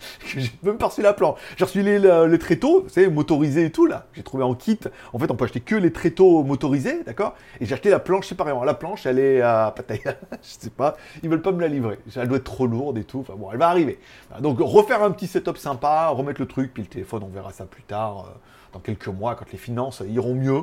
j'ai 0.27 0.51
même 0.63 0.79
pas 0.79 0.87
reçu 0.87 1.03
la 1.03 1.13
planche. 1.13 1.39
J'ai 1.57 1.65
reçu 1.65 1.83
les, 1.83 1.99
les, 1.99 2.39
tréteaux, 2.39 2.83
vous 2.83 2.89
savez, 2.89 3.09
motorisés 3.09 3.67
et 3.67 3.71
tout, 3.71 3.87
là. 3.87 4.07
J'ai 4.15 4.23
trouvé 4.23 4.45
en 4.45 4.55
kit. 4.55 4.79
En 5.13 5.19
fait, 5.19 5.31
on 5.31 5.37
peut 5.37 5.45
acheter 5.45 5.61
que 5.61 5.75
les 5.75 5.93
tréteaux 5.93 6.43
motorisés, 6.45 7.03
d'accord? 7.05 7.35
Et 7.61 7.67
j'ai 7.67 7.75
acheté 7.75 7.91
la 7.91 7.99
planche 7.99 8.27
séparément. 8.27 8.65
La 8.65 8.75
planche, 8.75 9.07
elle 9.07 9.19
est 9.19 9.41
à 9.41 9.73
Pattaya, 9.75 10.17
je 10.33 10.37
sais 10.43 10.71
pas. 10.71 10.97
Ils 11.23 11.29
veulent 11.29 11.43
pas 11.43 11.53
me 11.53 11.61
la 11.61 11.69
livrer. 11.69 11.99
Elle 12.17 12.29
doit 12.29 12.39
être 12.39 12.45
trop 12.45 12.67
lourde 12.67 12.99
et 12.99 13.05
tout. 13.05 13.21
Enfin 13.21 13.35
bon, 13.37 13.51
elle 13.53 13.59
va 13.59 13.69
arriver. 13.69 13.99
Donc, 14.41 14.59
refaire 14.61 15.03
un 15.03 15.11
petit 15.11 15.27
setup 15.27 15.57
sympa, 15.57 16.09
remettre 16.09 16.41
le 16.41 16.47
truc, 16.47 16.73
puis 16.73 16.83
le 16.83 16.89
téléphone, 16.89 17.23
on 17.25 17.29
verra 17.29 17.53
ça 17.53 17.65
plus 17.65 17.83
tard, 17.83 18.27
euh, 18.29 18.39
dans 18.73 18.81
quelques 18.81 19.09
mois, 19.09 19.35
quand 19.35 19.51
les 19.53 19.59
finances 19.59 20.03
iront 20.09 20.35
mieux. 20.35 20.63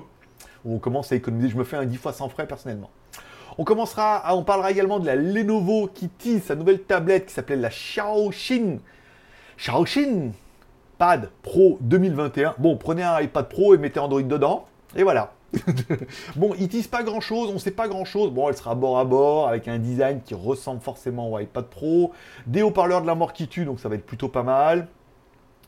On 0.65 0.79
commence 0.79 1.11
à 1.11 1.15
économiser. 1.15 1.49
Je 1.49 1.57
me 1.57 1.63
fais 1.63 1.77
un 1.77 1.85
10 1.85 1.97
fois 1.97 2.13
sans 2.13 2.29
frais, 2.29 2.47
personnellement. 2.47 2.89
On 3.57 3.63
commencera, 3.63 4.23
on 4.35 4.43
parlera 4.43 4.71
également 4.71 4.99
de 4.99 5.05
la 5.05 5.15
Lenovo 5.15 5.87
qui 5.87 6.09
tease 6.09 6.43
sa 6.43 6.55
nouvelle 6.55 6.81
tablette 6.81 7.27
qui 7.27 7.33
s'appelle 7.33 7.61
la 7.61 7.69
Xiaoxin 7.69 8.79
Shaoxin 9.57 10.31
Pad 10.97 11.29
Pro 11.41 11.77
2021. 11.81 12.55
Bon, 12.57 12.77
prenez 12.77 13.03
un 13.03 13.21
iPad 13.21 13.47
Pro 13.47 13.75
et 13.75 13.77
mettez 13.77 13.99
Android 13.99 14.21
dedans. 14.21 14.65
Et 14.95 15.03
voilà. 15.03 15.33
bon, 16.35 16.53
ils 16.59 16.67
disent 16.67 16.87
pas 16.87 17.03
grand 17.03 17.21
chose, 17.21 17.49
on 17.53 17.59
sait 17.59 17.71
pas 17.71 17.87
grand 17.87 18.05
chose. 18.05 18.31
Bon, 18.31 18.49
elle 18.49 18.57
sera 18.57 18.75
bord 18.75 18.99
à 18.99 19.05
bord 19.05 19.47
avec 19.47 19.67
un 19.67 19.79
design 19.79 20.21
qui 20.23 20.33
ressemble 20.33 20.81
forcément 20.81 21.31
au 21.31 21.39
iPad 21.39 21.65
Pro. 21.65 22.11
Des 22.47 22.61
haut-parleurs 22.61 23.01
de 23.01 23.07
la 23.07 23.15
mort 23.15 23.33
qui 23.33 23.47
tue, 23.47 23.65
donc 23.65 23.79
ça 23.79 23.89
va 23.89 23.95
être 23.95 24.05
plutôt 24.05 24.29
pas 24.29 24.43
mal. 24.43 24.87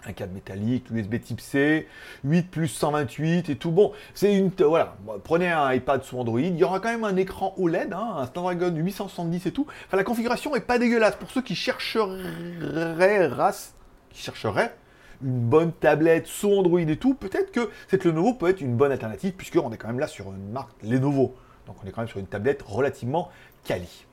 Un 0.05 0.13
câble 0.13 0.33
métallique, 0.33 0.89
USB 0.91 1.19
type 1.19 1.41
C, 1.41 1.87
8 2.23 2.51
plus 2.51 2.67
128 2.67 3.49
et 3.49 3.55
tout. 3.55 3.71
Bon, 3.71 3.91
c'est 4.13 4.33
une. 4.33 4.51
Voilà, 4.59 4.95
prenez 5.23 5.49
un 5.49 5.73
iPad 5.73 6.03
sous 6.03 6.17
Android. 6.17 6.39
Il 6.39 6.55
y 6.55 6.63
aura 6.63 6.79
quand 6.79 6.89
même 6.89 7.03
un 7.03 7.15
écran 7.15 7.53
OLED, 7.57 7.93
hein, 7.93 8.15
un 8.17 8.25
Snapdragon 8.25 8.73
870 8.75 9.47
et 9.47 9.51
tout. 9.51 9.65
Enfin, 9.87 9.97
la 9.97 10.03
configuration 10.03 10.55
est 10.55 10.61
pas 10.61 10.77
dégueulasse. 10.77 11.15
Pour 11.15 11.31
ceux 11.31 11.41
qui 11.41 11.55
chercheraient 11.55 13.27
race 13.27 13.73
chercherait 14.13 14.75
une 15.23 15.39
bonne 15.39 15.71
tablette 15.71 16.27
sous 16.27 16.51
Android 16.51 16.79
et 16.79 16.97
tout, 16.97 17.13
peut-être 17.13 17.51
que 17.51 17.69
cette 17.87 18.05
Lenovo 18.05 18.33
peut 18.33 18.49
être 18.49 18.61
une 18.61 18.75
bonne 18.75 18.91
alternative, 18.91 19.33
puisqu'on 19.33 19.71
est 19.71 19.77
quand 19.77 19.87
même 19.87 19.99
là 19.99 20.07
sur 20.07 20.27
une 20.27 20.51
marque 20.51 20.71
Lenovo. 20.83 21.35
Donc 21.65 21.77
on 21.83 21.87
est 21.87 21.91
quand 21.91 22.01
même 22.01 22.07
sur 22.07 22.19
une 22.19 22.27
tablette 22.27 22.61
relativement 22.61 23.29
quali. 23.63 24.05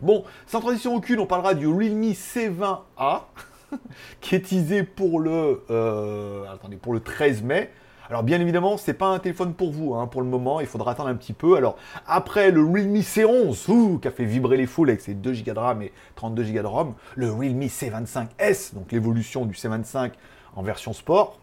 Bon, 0.00 0.24
sans 0.46 0.60
transition 0.60 0.94
aucune, 0.94 1.20
on 1.20 1.26
parlera 1.26 1.54
du 1.54 1.66
Realme 1.66 2.12
C20A, 2.12 3.22
qui 4.20 4.34
est 4.34 4.48
teasé 4.48 4.82
pour 4.82 5.20
le, 5.20 5.64
euh, 5.70 6.44
pour 6.80 6.92
le 6.92 7.00
13 7.00 7.42
mai. 7.42 7.72
Alors 8.10 8.22
bien 8.22 8.38
évidemment, 8.38 8.76
c'est 8.76 8.92
pas 8.92 9.06
un 9.06 9.18
téléphone 9.18 9.54
pour 9.54 9.72
vous 9.72 9.94
hein, 9.94 10.06
pour 10.06 10.20
le 10.20 10.28
moment, 10.28 10.60
il 10.60 10.66
faudra 10.66 10.92
attendre 10.92 11.08
un 11.08 11.14
petit 11.14 11.32
peu. 11.32 11.56
Alors 11.56 11.76
après 12.06 12.50
le 12.50 12.62
Realme 12.62 12.96
C11, 12.96 14.00
qui 14.00 14.08
a 14.08 14.10
fait 14.10 14.26
vibrer 14.26 14.58
les 14.58 14.66
foules 14.66 14.90
avec 14.90 15.00
ses 15.00 15.14
2 15.14 15.32
Go 15.32 15.52
de 15.52 15.58
RAM 15.58 15.80
et 15.80 15.92
32 16.16 16.44
Go 16.44 16.62
de 16.62 16.66
ROM, 16.66 16.94
le 17.14 17.32
Realme 17.32 17.62
C25S, 17.62 18.74
donc 18.74 18.92
l'évolution 18.92 19.46
du 19.46 19.54
C25 19.54 20.12
en 20.54 20.62
version 20.62 20.92
sport. 20.92 21.38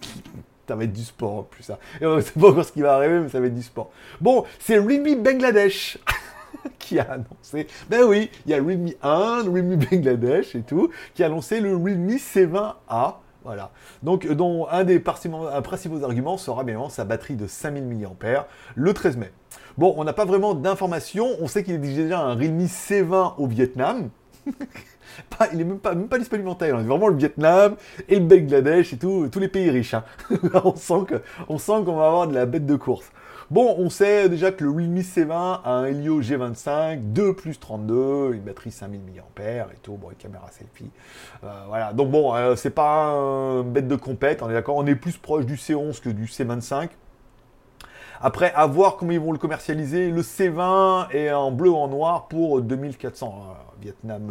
ça 0.68 0.76
va 0.76 0.84
être 0.84 0.92
du 0.92 1.02
sport 1.02 1.46
plus 1.46 1.64
ça. 1.64 1.78
Hein. 2.00 2.18
C'est 2.22 2.34
pas 2.34 2.50
encore 2.50 2.64
ce 2.64 2.72
qui 2.72 2.82
va 2.82 2.94
arriver, 2.94 3.20
mais 3.20 3.28
ça 3.28 3.40
va 3.40 3.46
être 3.46 3.54
du 3.54 3.62
sport. 3.62 3.90
Bon, 4.20 4.44
c'est 4.60 4.78
Realme 4.78 5.22
Bangladesh. 5.22 5.98
qui 6.78 6.98
a 6.98 7.12
annoncé, 7.12 7.66
ben 7.90 8.04
oui, 8.04 8.30
il 8.44 8.52
y 8.52 8.54
a 8.54 8.62
Realme 8.62 8.90
1, 9.02 9.42
Realme 9.42 9.76
Bangladesh 9.76 10.54
et 10.54 10.62
tout, 10.62 10.90
qui 11.14 11.24
a 11.24 11.26
annoncé 11.26 11.60
le 11.60 11.76
Realme 11.76 12.10
C20A. 12.10 13.16
Voilà. 13.46 13.70
Donc, 14.02 14.26
euh, 14.26 14.34
dont 14.34 14.66
un 14.68 14.82
des 14.82 14.98
principaux 14.98 15.46
arguments 16.02 16.36
sera 16.36 16.64
bien 16.64 16.72
évidemment 16.72 16.88
sa 16.88 17.04
batterie 17.04 17.36
de 17.36 17.46
5000 17.46 17.84
mAh 17.84 18.48
le 18.74 18.92
13 18.92 19.16
mai. 19.16 19.32
Bon, 19.78 19.94
on 19.96 20.02
n'a 20.02 20.12
pas 20.12 20.24
vraiment 20.24 20.54
d'informations. 20.54 21.28
On 21.40 21.46
sait 21.46 21.62
qu'il 21.62 21.74
est 21.74 21.78
déjà 21.78 22.18
un 22.18 22.34
Realme 22.34 22.64
C20 22.64 23.34
au 23.38 23.46
Vietnam. 23.46 24.10
il 25.52 25.58
n'est 25.58 25.64
même 25.64 25.78
pas, 25.78 25.94
même 25.94 26.08
pas 26.08 26.18
disponible 26.18 26.48
en 26.48 26.56
Thaïlande. 26.56 26.86
Vraiment 26.86 27.06
le 27.06 27.16
Vietnam 27.16 27.76
et 28.08 28.18
le 28.18 28.26
Bangladesh 28.26 28.92
et 28.94 28.96
tous 28.96 29.30
les 29.38 29.48
pays 29.48 29.70
riches. 29.70 29.94
Hein. 29.94 30.02
on 30.64 30.74
sent 31.58 31.84
qu'on 31.84 31.96
va 31.96 32.06
avoir 32.08 32.26
de 32.26 32.34
la 32.34 32.46
bête 32.46 32.66
de 32.66 32.74
course. 32.74 33.12
Bon, 33.48 33.76
on 33.78 33.90
sait 33.90 34.28
déjà 34.28 34.50
que 34.50 34.64
le 34.64 34.70
Realme 34.70 34.98
C20 34.98 35.60
a 35.62 35.70
un 35.70 35.84
Helio 35.84 36.20
G25, 36.20 37.12
2 37.12 37.32
plus 37.32 37.60
32, 37.60 38.32
une 38.34 38.40
batterie 38.40 38.72
5000 38.72 39.00
mAh 39.00 39.42
et 39.72 39.76
tout, 39.84 39.92
bon, 39.92 40.10
une 40.10 40.16
caméra 40.16 40.50
selfie. 40.50 40.90
Euh, 41.44 41.46
voilà, 41.68 41.92
donc 41.92 42.10
bon, 42.10 42.34
euh, 42.34 42.56
c'est 42.56 42.70
pas 42.70 43.04
un 43.04 43.62
bête 43.62 43.86
de 43.86 43.94
compète, 43.94 44.42
on 44.42 44.50
est 44.50 44.52
d'accord, 44.52 44.74
on 44.74 44.86
est 44.86 44.96
plus 44.96 45.16
proche 45.16 45.46
du 45.46 45.54
C11 45.54 46.00
que 46.00 46.08
du 46.08 46.24
C25. 46.24 46.88
Après, 48.20 48.52
à 48.56 48.66
voir 48.66 48.96
comment 48.96 49.12
ils 49.12 49.20
vont 49.20 49.30
le 49.30 49.38
commercialiser. 49.38 50.10
Le 50.10 50.22
C20 50.22 51.10
est 51.12 51.30
en 51.30 51.52
bleu 51.52 51.70
en 51.70 51.86
noir 51.86 52.26
pour 52.26 52.60
2400. 52.62 53.26
Euh, 53.26 53.52
Vietnam, 53.80 54.26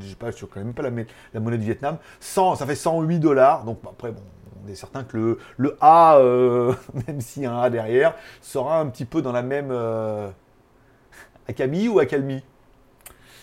je 0.00 0.08
sais 0.08 0.16
pas, 0.16 0.30
je 0.30 0.44
connais 0.44 0.66
même 0.66 0.74
pas 0.74 0.82
la, 0.82 0.90
la 1.32 1.40
monnaie 1.40 1.56
du 1.56 1.64
Vietnam. 1.64 1.96
100, 2.18 2.56
ça 2.56 2.66
fait 2.66 2.74
108 2.74 3.18
dollars. 3.18 3.64
Donc 3.64 3.78
après, 3.88 4.10
bon, 4.10 4.20
on 4.64 4.70
est 4.70 4.74
certain 4.74 5.04
que 5.04 5.38
le, 5.56 5.76
A, 5.80 6.16
euh, 6.18 6.74
même 7.06 7.20
s'il 7.20 7.42
y 7.42 7.46
a 7.46 7.52
un 7.52 7.62
A 7.62 7.70
derrière, 7.70 8.14
sera 8.40 8.80
un 8.80 8.86
petit 8.86 9.04
peu 9.04 9.22
dans 9.22 9.32
la 9.32 9.42
même 9.42 9.70
euh, 9.70 10.30
ou 11.48 11.98
Akalmi? 11.98 12.42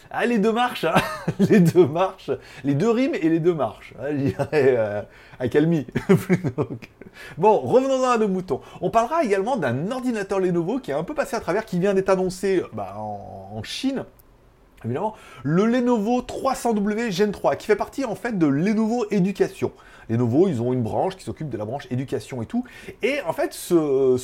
Ah, 0.09 0.25
les 0.25 0.39
deux 0.39 0.53
marches, 0.53 0.85
hein. 0.85 0.95
les 1.39 1.59
deux 1.59 1.85
marches, 1.85 2.31
les 2.63 2.75
deux 2.75 2.89
rimes 2.89 3.15
et 3.15 3.27
les 3.27 3.39
deux 3.39 3.53
marches. 3.53 3.93
Dirais 4.13 4.47
euh, 4.53 5.01
bon, 7.37 7.57
revenons 7.59 8.09
à 8.09 8.17
nos 8.17 8.29
moutons. 8.29 8.61
On 8.79 8.89
parlera 8.89 9.23
également 9.23 9.57
d'un 9.57 9.91
ordinateur 9.91 10.39
Lenovo 10.39 10.79
qui 10.79 10.91
est 10.91 10.93
un 10.93 11.03
peu 11.03 11.13
passé 11.13 11.35
à 11.35 11.41
travers, 11.41 11.65
qui 11.65 11.77
vient 11.79 11.93
d'être 11.93 12.09
annoncé 12.09 12.63
bah, 12.71 12.95
en 12.97 13.61
Chine 13.63 14.05
évidemment, 14.85 15.15
le 15.43 15.65
Lenovo 15.65 16.21
300W 16.21 17.11
Gen 17.11 17.31
3, 17.31 17.55
qui 17.55 17.67
fait 17.67 17.75
partie 17.75 18.05
en 18.05 18.15
fait 18.15 18.37
de 18.37 18.47
Lenovo 18.47 19.05
Éducation. 19.11 19.71
Lenovo, 20.09 20.47
ils 20.47 20.61
ont 20.61 20.73
une 20.73 20.83
branche 20.83 21.15
qui 21.17 21.23
s'occupe 21.23 21.49
de 21.49 21.57
la 21.57 21.65
branche 21.65 21.87
éducation 21.91 22.41
et 22.41 22.45
tout. 22.45 22.63
Et 23.01 23.19
en 23.27 23.33
fait, 23.33 23.53
ce, 23.53 24.17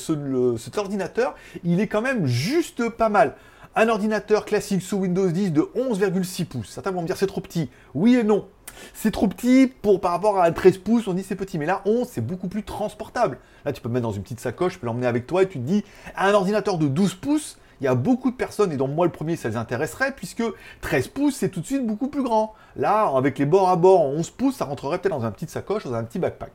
cet 0.58 0.78
ordinateur, 0.78 1.34
il 1.62 1.80
est 1.80 1.88
quand 1.88 2.02
même 2.02 2.26
juste 2.26 2.88
pas 2.88 3.08
mal. 3.08 3.34
Un 3.76 3.88
ordinateur 3.88 4.44
classique 4.44 4.82
sous 4.82 4.98
Windows 4.98 5.28
10 5.28 5.52
de 5.52 5.62
11,6 5.76 6.44
pouces. 6.44 6.70
Certains 6.70 6.92
vont 6.92 7.02
me 7.02 7.06
dire 7.06 7.16
c'est 7.16 7.26
trop 7.26 7.40
petit. 7.40 7.70
Oui 7.94 8.14
et 8.14 8.22
non. 8.22 8.46
c'est 8.94 9.10
trop 9.10 9.26
petit 9.26 9.70
pour 9.82 10.00
par 10.00 10.12
rapport 10.12 10.38
à 10.38 10.46
un 10.46 10.52
13 10.52 10.78
pouces, 10.78 11.08
on 11.08 11.12
dit 11.12 11.24
c'est 11.24 11.34
petit. 11.34 11.58
Mais 11.58 11.66
là, 11.66 11.82
11, 11.84 12.08
c'est 12.08 12.24
beaucoup 12.24 12.48
plus 12.48 12.62
transportable. 12.62 13.38
Là, 13.64 13.72
tu 13.72 13.80
peux 13.80 13.88
le 13.88 13.94
mettre 13.94 14.06
dans 14.06 14.12
une 14.12 14.22
petite 14.22 14.40
sacoche, 14.40 14.74
tu 14.74 14.78
peux 14.78 14.86
l'emmener 14.86 15.06
avec 15.06 15.26
toi 15.26 15.42
et 15.42 15.48
tu 15.48 15.58
te 15.58 15.64
dis, 15.64 15.84
un 16.16 16.32
ordinateur 16.34 16.78
de 16.78 16.86
12 16.86 17.14
pouces, 17.14 17.58
il 17.80 17.84
y 17.84 17.88
a 17.88 17.94
beaucoup 17.94 18.30
de 18.30 18.36
personnes, 18.36 18.72
et 18.72 18.76
dont 18.76 18.88
moi 18.88 19.06
le 19.06 19.12
premier, 19.12 19.36
ça 19.36 19.48
les 19.48 19.56
intéresserait, 19.56 20.12
puisque 20.14 20.42
13 20.80 21.08
pouces, 21.08 21.36
c'est 21.36 21.48
tout 21.48 21.60
de 21.60 21.66
suite 21.66 21.86
beaucoup 21.86 22.08
plus 22.08 22.22
grand. 22.22 22.54
Là, 22.76 23.12
avec 23.14 23.38
les 23.38 23.46
bords 23.46 23.68
à 23.68 23.76
bord 23.76 24.00
en 24.00 24.10
11 24.10 24.30
pouces, 24.30 24.56
ça 24.56 24.64
rentrerait 24.64 24.98
peut-être 24.98 25.16
dans 25.16 25.24
un 25.24 25.30
petit 25.30 25.46
sacoche, 25.46 25.84
dans 25.84 25.94
un 25.94 26.04
petit 26.04 26.18
backpack. 26.18 26.52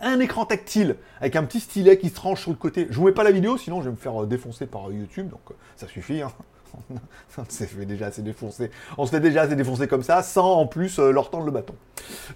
Un 0.00 0.20
écran 0.20 0.44
tactile 0.44 0.96
avec 1.20 1.36
un 1.36 1.44
petit 1.44 1.60
stylet 1.60 1.98
qui 1.98 2.08
se 2.08 2.14
tranche 2.14 2.42
sur 2.42 2.50
le 2.50 2.56
côté. 2.56 2.86
Je 2.90 2.96
vous 2.96 3.06
mets 3.06 3.12
pas 3.12 3.24
la 3.24 3.30
vidéo, 3.30 3.56
sinon 3.56 3.80
je 3.80 3.86
vais 3.86 3.92
me 3.92 3.96
faire 3.96 4.22
euh, 4.22 4.26
défoncer 4.26 4.66
par 4.66 4.90
YouTube, 4.90 5.28
donc 5.28 5.40
euh, 5.50 5.54
ça 5.76 5.86
suffit. 5.86 6.22
Hein. 6.22 6.32
on 7.38 7.44
s'est 7.48 7.66
fait 7.66 7.86
déjà 7.86 8.06
assez 8.06 8.22
défoncer. 8.22 8.70
On 8.98 9.06
se 9.06 9.10
fait 9.10 9.20
déjà 9.20 9.42
assez 9.42 9.56
défoncer 9.56 9.88
comme 9.88 10.02
ça, 10.02 10.22
sans 10.22 10.54
en 10.54 10.66
plus 10.66 10.98
euh, 10.98 11.10
leur 11.10 11.30
tendre 11.30 11.46
le 11.46 11.52
bâton. 11.52 11.74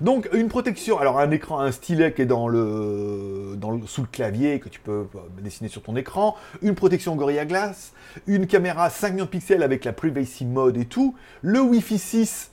Donc 0.00 0.28
une 0.32 0.48
protection, 0.48 0.98
alors 0.98 1.18
un 1.18 1.30
écran, 1.30 1.60
un 1.60 1.72
stylet 1.72 2.12
qui 2.12 2.22
est 2.22 2.26
dans 2.26 2.48
le, 2.48 3.56
sous 3.86 4.02
le 4.02 4.08
clavier 4.08 4.60
que 4.60 4.68
tu 4.68 4.80
peux 4.80 5.06
euh, 5.14 5.18
dessiner 5.40 5.68
sur 5.68 5.82
ton 5.82 5.96
écran, 5.96 6.36
une 6.62 6.74
protection 6.74 7.16
Gorilla 7.16 7.44
Glass, 7.44 7.92
une 8.26 8.46
caméra 8.46 8.90
5 8.90 9.12
millions 9.12 9.24
de 9.24 9.30
pixels 9.30 9.62
avec 9.62 9.84
la 9.84 9.92
privacy 9.92 10.44
mode 10.44 10.76
et 10.76 10.86
tout, 10.86 11.14
le 11.42 11.60
Wi-Fi 11.60 11.98
6 11.98 12.50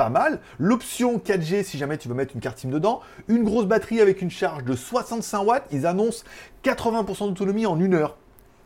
pas 0.00 0.08
mal. 0.08 0.40
L'option 0.58 1.18
4G 1.18 1.62
si 1.62 1.76
jamais 1.76 1.98
tu 1.98 2.08
veux 2.08 2.14
mettre 2.14 2.34
une 2.34 2.40
carte 2.40 2.58
SIM 2.58 2.70
dedans. 2.70 3.02
Une 3.28 3.44
grosse 3.44 3.66
batterie 3.66 4.00
avec 4.00 4.22
une 4.22 4.30
charge 4.30 4.64
de 4.64 4.74
65 4.74 5.42
watts. 5.42 5.66
Ils 5.72 5.84
annoncent 5.84 6.24
80% 6.64 7.28
d'autonomie 7.28 7.66
en 7.66 7.78
une 7.78 7.92
heure. 7.92 8.16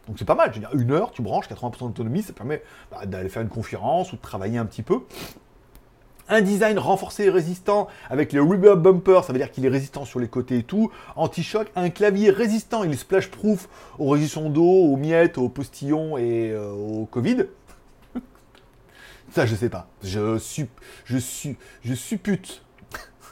Donc 0.06 0.18
c'est 0.18 0.24
pas 0.24 0.34
mal, 0.34 0.50
je 0.50 0.60
veux 0.60 0.66
dire, 0.66 0.74
une 0.74 0.90
heure, 0.92 1.10
tu 1.12 1.22
branches, 1.22 1.48
80% 1.48 1.86
d'autonomie, 1.88 2.22
ça 2.22 2.32
permet 2.32 2.62
bah, 2.90 3.06
d'aller 3.06 3.28
faire 3.28 3.42
une 3.42 3.48
conférence 3.48 4.12
ou 4.12 4.16
de 4.16 4.20
travailler 4.20 4.58
un 4.58 4.66
petit 4.66 4.82
peu. 4.82 5.00
Un 6.28 6.40
design 6.40 6.78
renforcé 6.78 7.24
et 7.24 7.30
résistant 7.30 7.88
avec 8.08 8.32
les 8.32 8.38
reverb 8.38 8.80
bumper, 8.80 9.20
ça 9.24 9.32
veut 9.32 9.38
dire 9.38 9.50
qu'il 9.50 9.66
est 9.66 9.70
résistant 9.70 10.06
sur 10.06 10.20
les 10.20 10.28
côtés 10.28 10.58
et 10.58 10.62
tout. 10.62 10.90
Anti-choc, 11.16 11.70
un 11.76 11.90
clavier 11.90 12.30
résistant, 12.30 12.82
il 12.82 12.92
est 12.92 12.96
splash 12.96 13.30
proof 13.30 13.68
aux 13.98 14.08
résistants 14.08 14.48
d'eau, 14.48 14.64
aux 14.64 14.96
miettes, 14.96 15.36
aux 15.36 15.50
postillons 15.50 16.16
et 16.16 16.50
euh, 16.50 16.70
au 16.72 17.04
Covid. 17.04 17.44
ça 19.32 19.44
je 19.44 19.54
sais 19.54 19.68
pas. 19.68 19.88
Je 20.02 20.38
suis 20.38 20.66
je 21.04 21.18
suis 21.18 21.56
je 21.82 21.94
suppute 21.94 22.62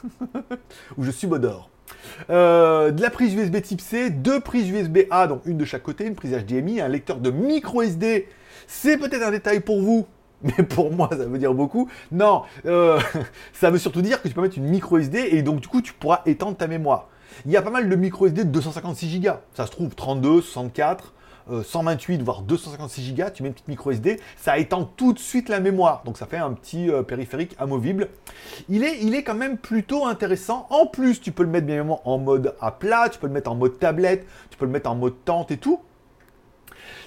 ou 0.97 1.03
je. 1.03 1.11
Euh, 2.29 2.91
de 2.91 3.01
la 3.01 3.09
prise 3.09 3.33
USB 3.33 3.61
type 3.61 3.81
C, 3.81 4.09
deux 4.09 4.39
prises 4.39 4.69
USB 4.69 4.99
A, 5.09 5.27
donc 5.27 5.41
une 5.45 5.57
de 5.57 5.65
chaque 5.65 5.83
côté, 5.83 6.05
une 6.05 6.15
prise 6.15 6.31
HDMI, 6.31 6.81
un 6.81 6.87
lecteur 6.87 7.17
de 7.17 7.31
micro 7.31 7.81
SD. 7.81 8.27
C'est 8.67 8.97
peut-être 8.97 9.23
un 9.23 9.31
détail 9.31 9.59
pour 9.59 9.81
vous, 9.81 10.05
mais 10.43 10.63
pour 10.63 10.91
moi, 10.91 11.09
ça 11.11 11.25
veut 11.25 11.37
dire 11.37 11.53
beaucoup. 11.53 11.89
Non, 12.11 12.43
euh, 12.65 12.99
ça 13.53 13.69
veut 13.69 13.79
surtout 13.79 14.01
dire 14.01 14.21
que 14.21 14.27
tu 14.27 14.33
peux 14.33 14.41
mettre 14.41 14.57
une 14.57 14.69
micro 14.69 14.97
SD 14.97 15.29
et 15.31 15.41
donc 15.41 15.61
du 15.61 15.67
coup, 15.67 15.81
tu 15.81 15.93
pourras 15.93 16.21
étendre 16.25 16.57
ta 16.57 16.67
mémoire. 16.67 17.09
Il 17.45 17.51
y 17.51 17.57
a 17.57 17.61
pas 17.61 17.71
mal 17.71 17.89
de 17.89 17.95
micro 17.95 18.27
SD 18.27 18.43
de 18.45 18.49
256 18.49 19.19
Go. 19.19 19.31
Ça 19.53 19.65
se 19.65 19.71
trouve 19.71 19.95
32, 19.95 20.41
64. 20.41 21.13
128 21.49 22.21
euh, 22.21 22.23
voire 22.23 22.41
256 22.41 23.13
Go, 23.13 23.23
tu 23.33 23.43
mets 23.43 23.49
une 23.49 23.53
petite 23.53 23.67
micro 23.67 23.91
SD, 23.91 24.19
ça 24.37 24.57
étend 24.57 24.85
tout 24.85 25.13
de 25.13 25.19
suite 25.19 25.49
la 25.49 25.59
mémoire. 25.59 26.03
Donc 26.05 26.17
ça 26.17 26.25
fait 26.25 26.37
un 26.37 26.53
petit 26.53 26.89
euh, 26.89 27.03
périphérique 27.03 27.55
amovible. 27.59 28.09
Il 28.69 28.83
est, 28.83 28.99
il 29.01 29.15
est 29.15 29.23
quand 29.23 29.35
même 29.35 29.57
plutôt 29.57 30.05
intéressant. 30.05 30.67
En 30.69 30.85
plus, 30.85 31.21
tu 31.21 31.31
peux 31.31 31.43
le 31.43 31.49
mettre 31.49 31.65
bien 31.65 31.75
évidemment 31.75 32.01
en 32.05 32.17
mode 32.17 32.55
à 32.61 32.71
plat, 32.71 33.09
tu 33.09 33.19
peux 33.19 33.27
le 33.27 33.33
mettre 33.33 33.51
en 33.51 33.55
mode 33.55 33.79
tablette, 33.79 34.25
tu 34.49 34.57
peux 34.57 34.65
le 34.65 34.71
mettre 34.71 34.89
en 34.89 34.95
mode 34.95 35.15
tente 35.25 35.51
et 35.51 35.57
tout. 35.57 35.79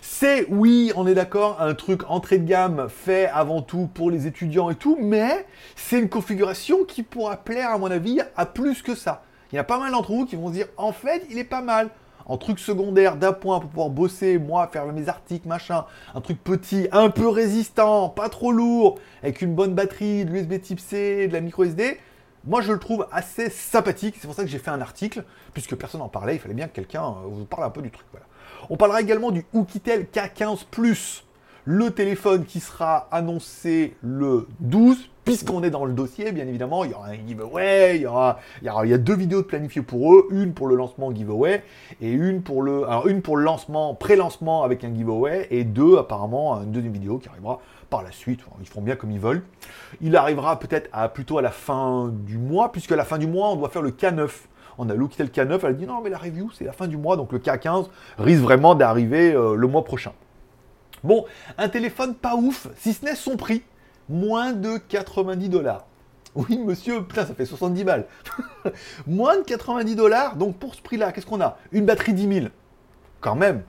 C'est, 0.00 0.46
oui, 0.48 0.92
on 0.96 1.06
est 1.06 1.14
d'accord, 1.14 1.60
un 1.60 1.74
truc 1.74 2.08
entrée 2.08 2.38
de 2.38 2.46
gamme 2.46 2.88
fait 2.88 3.26
avant 3.26 3.60
tout 3.60 3.88
pour 3.92 4.10
les 4.10 4.26
étudiants 4.26 4.70
et 4.70 4.74
tout, 4.74 4.96
mais 5.00 5.46
c'est 5.74 5.98
une 5.98 6.08
configuration 6.08 6.84
qui 6.84 7.02
pourra 7.02 7.36
plaire, 7.38 7.70
à 7.70 7.78
mon 7.78 7.90
avis, 7.90 8.20
à 8.36 8.46
plus 8.46 8.82
que 8.82 8.94
ça. 8.94 9.24
Il 9.52 9.56
y 9.56 9.58
a 9.58 9.64
pas 9.64 9.78
mal 9.78 9.92
d'entre 9.92 10.12
vous 10.12 10.26
qui 10.26 10.36
vont 10.36 10.48
se 10.48 10.52
dire, 10.54 10.68
en 10.76 10.92
fait, 10.92 11.26
il 11.30 11.38
est 11.38 11.44
pas 11.44 11.60
mal 11.60 11.90
en 12.26 12.36
truc 12.36 12.58
secondaire 12.58 13.16
d'appoint 13.16 13.60
pour 13.60 13.70
pouvoir 13.70 13.90
bosser, 13.90 14.38
moi, 14.38 14.68
faire 14.68 14.86
mes 14.86 15.08
articles, 15.08 15.46
machin, 15.46 15.84
un 16.14 16.20
truc 16.20 16.42
petit, 16.42 16.88
un 16.92 17.10
peu 17.10 17.28
résistant, 17.28 18.08
pas 18.08 18.28
trop 18.28 18.52
lourd, 18.52 18.98
avec 19.22 19.42
une 19.42 19.54
bonne 19.54 19.74
batterie, 19.74 20.24
de 20.24 20.30
l'USB 20.30 20.60
type 20.60 20.80
C, 20.80 21.28
de 21.28 21.32
la 21.32 21.40
micro 21.40 21.64
SD, 21.64 21.98
moi 22.44 22.60
je 22.60 22.72
le 22.72 22.78
trouve 22.78 23.06
assez 23.12 23.50
sympathique, 23.50 24.16
c'est 24.20 24.26
pour 24.26 24.36
ça 24.36 24.42
que 24.42 24.48
j'ai 24.48 24.58
fait 24.58 24.70
un 24.70 24.80
article, 24.80 25.24
puisque 25.52 25.74
personne 25.76 26.00
n'en 26.00 26.08
parlait, 26.08 26.34
il 26.34 26.40
fallait 26.40 26.54
bien 26.54 26.68
que 26.68 26.74
quelqu'un 26.74 27.04
euh, 27.04 27.28
vous 27.28 27.44
parle 27.44 27.64
un 27.64 27.70
peu 27.70 27.82
du 27.82 27.90
truc. 27.90 28.06
On 28.70 28.76
parlera 28.76 29.00
également 29.00 29.30
du 29.30 29.44
Oukitel 29.52 30.06
K15 30.12 30.64
Plus, 30.70 31.24
le 31.64 31.90
téléphone 31.90 32.44
qui 32.44 32.60
sera 32.60 33.08
annoncé 33.10 33.96
le 34.02 34.48
12, 34.60 35.10
puisqu'on 35.26 35.64
est 35.64 35.70
dans 35.70 35.84
le 35.84 35.92
dossier, 35.92 36.30
bien 36.30 36.46
évidemment, 36.46 36.84
il 36.84 36.92
y 36.92 36.94
aura 36.94 37.08
un 37.08 37.26
giveaway, 37.26 37.96
il 37.96 38.02
y 38.02 38.06
aura, 38.06 38.38
a 38.64 38.98
deux 38.98 39.16
vidéos 39.16 39.42
de 39.42 39.46
planifiées 39.46 39.82
pour 39.82 40.14
eux, 40.14 40.28
une 40.30 40.54
pour 40.54 40.68
le 40.68 40.76
lancement 40.76 41.12
giveaway 41.12 41.64
et 42.00 42.10
une 42.10 42.42
pour 42.42 42.62
le, 42.62 42.84
lancement, 43.42 43.94
pré-lancement 43.94 44.62
avec 44.62 44.84
un 44.84 44.94
giveaway 44.94 45.48
et 45.50 45.64
deux 45.64 45.98
apparemment 45.98 46.62
une 46.62 46.70
deuxième 46.70 46.92
vidéo 46.92 47.18
qui 47.18 47.28
arrivera 47.28 47.60
par 47.90 48.04
la 48.04 48.12
suite. 48.12 48.40
Ils 48.60 48.68
font 48.68 48.80
bien 48.80 48.94
comme 48.94 49.10
ils 49.10 49.18
veulent. 49.18 49.42
Il 50.00 50.14
arrivera 50.14 50.60
peut-être 50.60 50.88
à, 50.92 51.08
plutôt 51.08 51.38
à 51.38 51.42
la 51.42 51.50
fin 51.50 52.08
du 52.08 52.38
mois, 52.38 52.70
puisque 52.70 52.92
à 52.92 52.96
la 52.96 53.04
fin 53.04 53.18
du 53.18 53.26
mois 53.26 53.50
on 53.50 53.56
doit 53.56 53.68
faire 53.68 53.82
le 53.82 53.90
K9 53.90 54.30
on 54.78 54.90
a 54.90 54.94
looké 54.94 55.22
le 55.22 55.30
K9, 55.30 55.58
elle 55.62 55.66
a 55.66 55.72
dit 55.72 55.86
non 55.86 56.02
mais 56.04 56.10
la 56.10 56.18
review 56.18 56.50
c'est 56.52 56.64
la 56.64 56.72
fin 56.72 56.86
du 56.86 56.98
mois, 56.98 57.16
donc 57.16 57.32
le 57.32 57.38
K15 57.38 57.86
risque 58.18 58.42
vraiment 58.42 58.74
d'arriver 58.74 59.32
euh, 59.32 59.56
le 59.56 59.66
mois 59.66 59.84
prochain. 59.84 60.12
Bon, 61.02 61.24
un 61.56 61.68
téléphone 61.68 62.14
pas 62.14 62.36
ouf, 62.36 62.68
si 62.76 62.92
ce 62.92 63.04
n'est 63.04 63.14
son 63.14 63.38
prix, 63.38 63.62
moins 64.08 64.52
de 64.52 64.78
90 64.78 65.48
dollars. 65.48 65.84
Oui, 66.34 66.58
monsieur, 66.58 67.02
putain, 67.02 67.24
ça 67.24 67.34
fait 67.34 67.46
70 67.46 67.84
balles. 67.84 68.06
moins 69.06 69.38
de 69.38 69.42
90 69.42 69.96
dollars, 69.96 70.36
donc 70.36 70.56
pour 70.56 70.74
ce 70.74 70.82
prix-là, 70.82 71.12
qu'est-ce 71.12 71.26
qu'on 71.26 71.40
a? 71.40 71.56
Une 71.72 71.86
batterie 71.86 72.12
10 72.12 72.34
000. 72.40 72.46
Quand 73.20 73.34
même. 73.34 73.62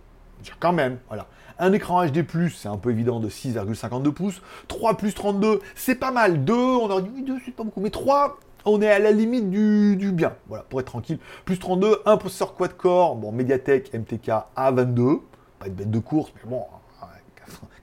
Quand 0.60 0.74
même, 0.74 1.00
voilà. 1.08 1.28
Un 1.60 1.74
écran 1.74 2.06
HD+, 2.06 2.24
c'est 2.56 2.68
un 2.68 2.78
peu 2.78 2.92
évident, 2.92 3.20
de 3.20 3.30
6,52 3.30 4.12
pouces. 4.12 4.42
3 4.68 4.98
plus 4.98 5.14
32, 5.14 5.62
c'est 5.76 5.96
pas 5.96 6.12
mal. 6.12 6.44
2, 6.44 6.54
on 6.54 6.90
aurait 6.90 7.02
dit, 7.02 7.10
oui, 7.16 7.24
2, 7.24 7.38
c'est 7.46 7.56
pas 7.56 7.64
beaucoup. 7.64 7.82
Mais 7.82 7.90
3, 7.90 8.38
on 8.66 8.82
est 8.82 8.92
à 8.92 9.00
la 9.00 9.12
limite 9.12 9.50
du, 9.50 10.12
bien. 10.12 10.34
Voilà, 10.48 10.64
pour 10.64 10.80
être 10.80 10.88
tranquille. 10.88 11.20
Plus 11.46 11.58
32, 11.58 12.02
un 12.06 12.18
processeur 12.18 12.54
quad-core, 12.54 13.16
bon, 13.16 13.32
Mediatek 13.32 13.94
MTK 13.94 14.30
A22. 14.56 15.22
Pas 15.58 15.70
de 15.70 15.74
bête 15.74 15.90
de 15.90 16.00
course, 16.00 16.32
mais 16.36 16.52
bon, 16.52 16.66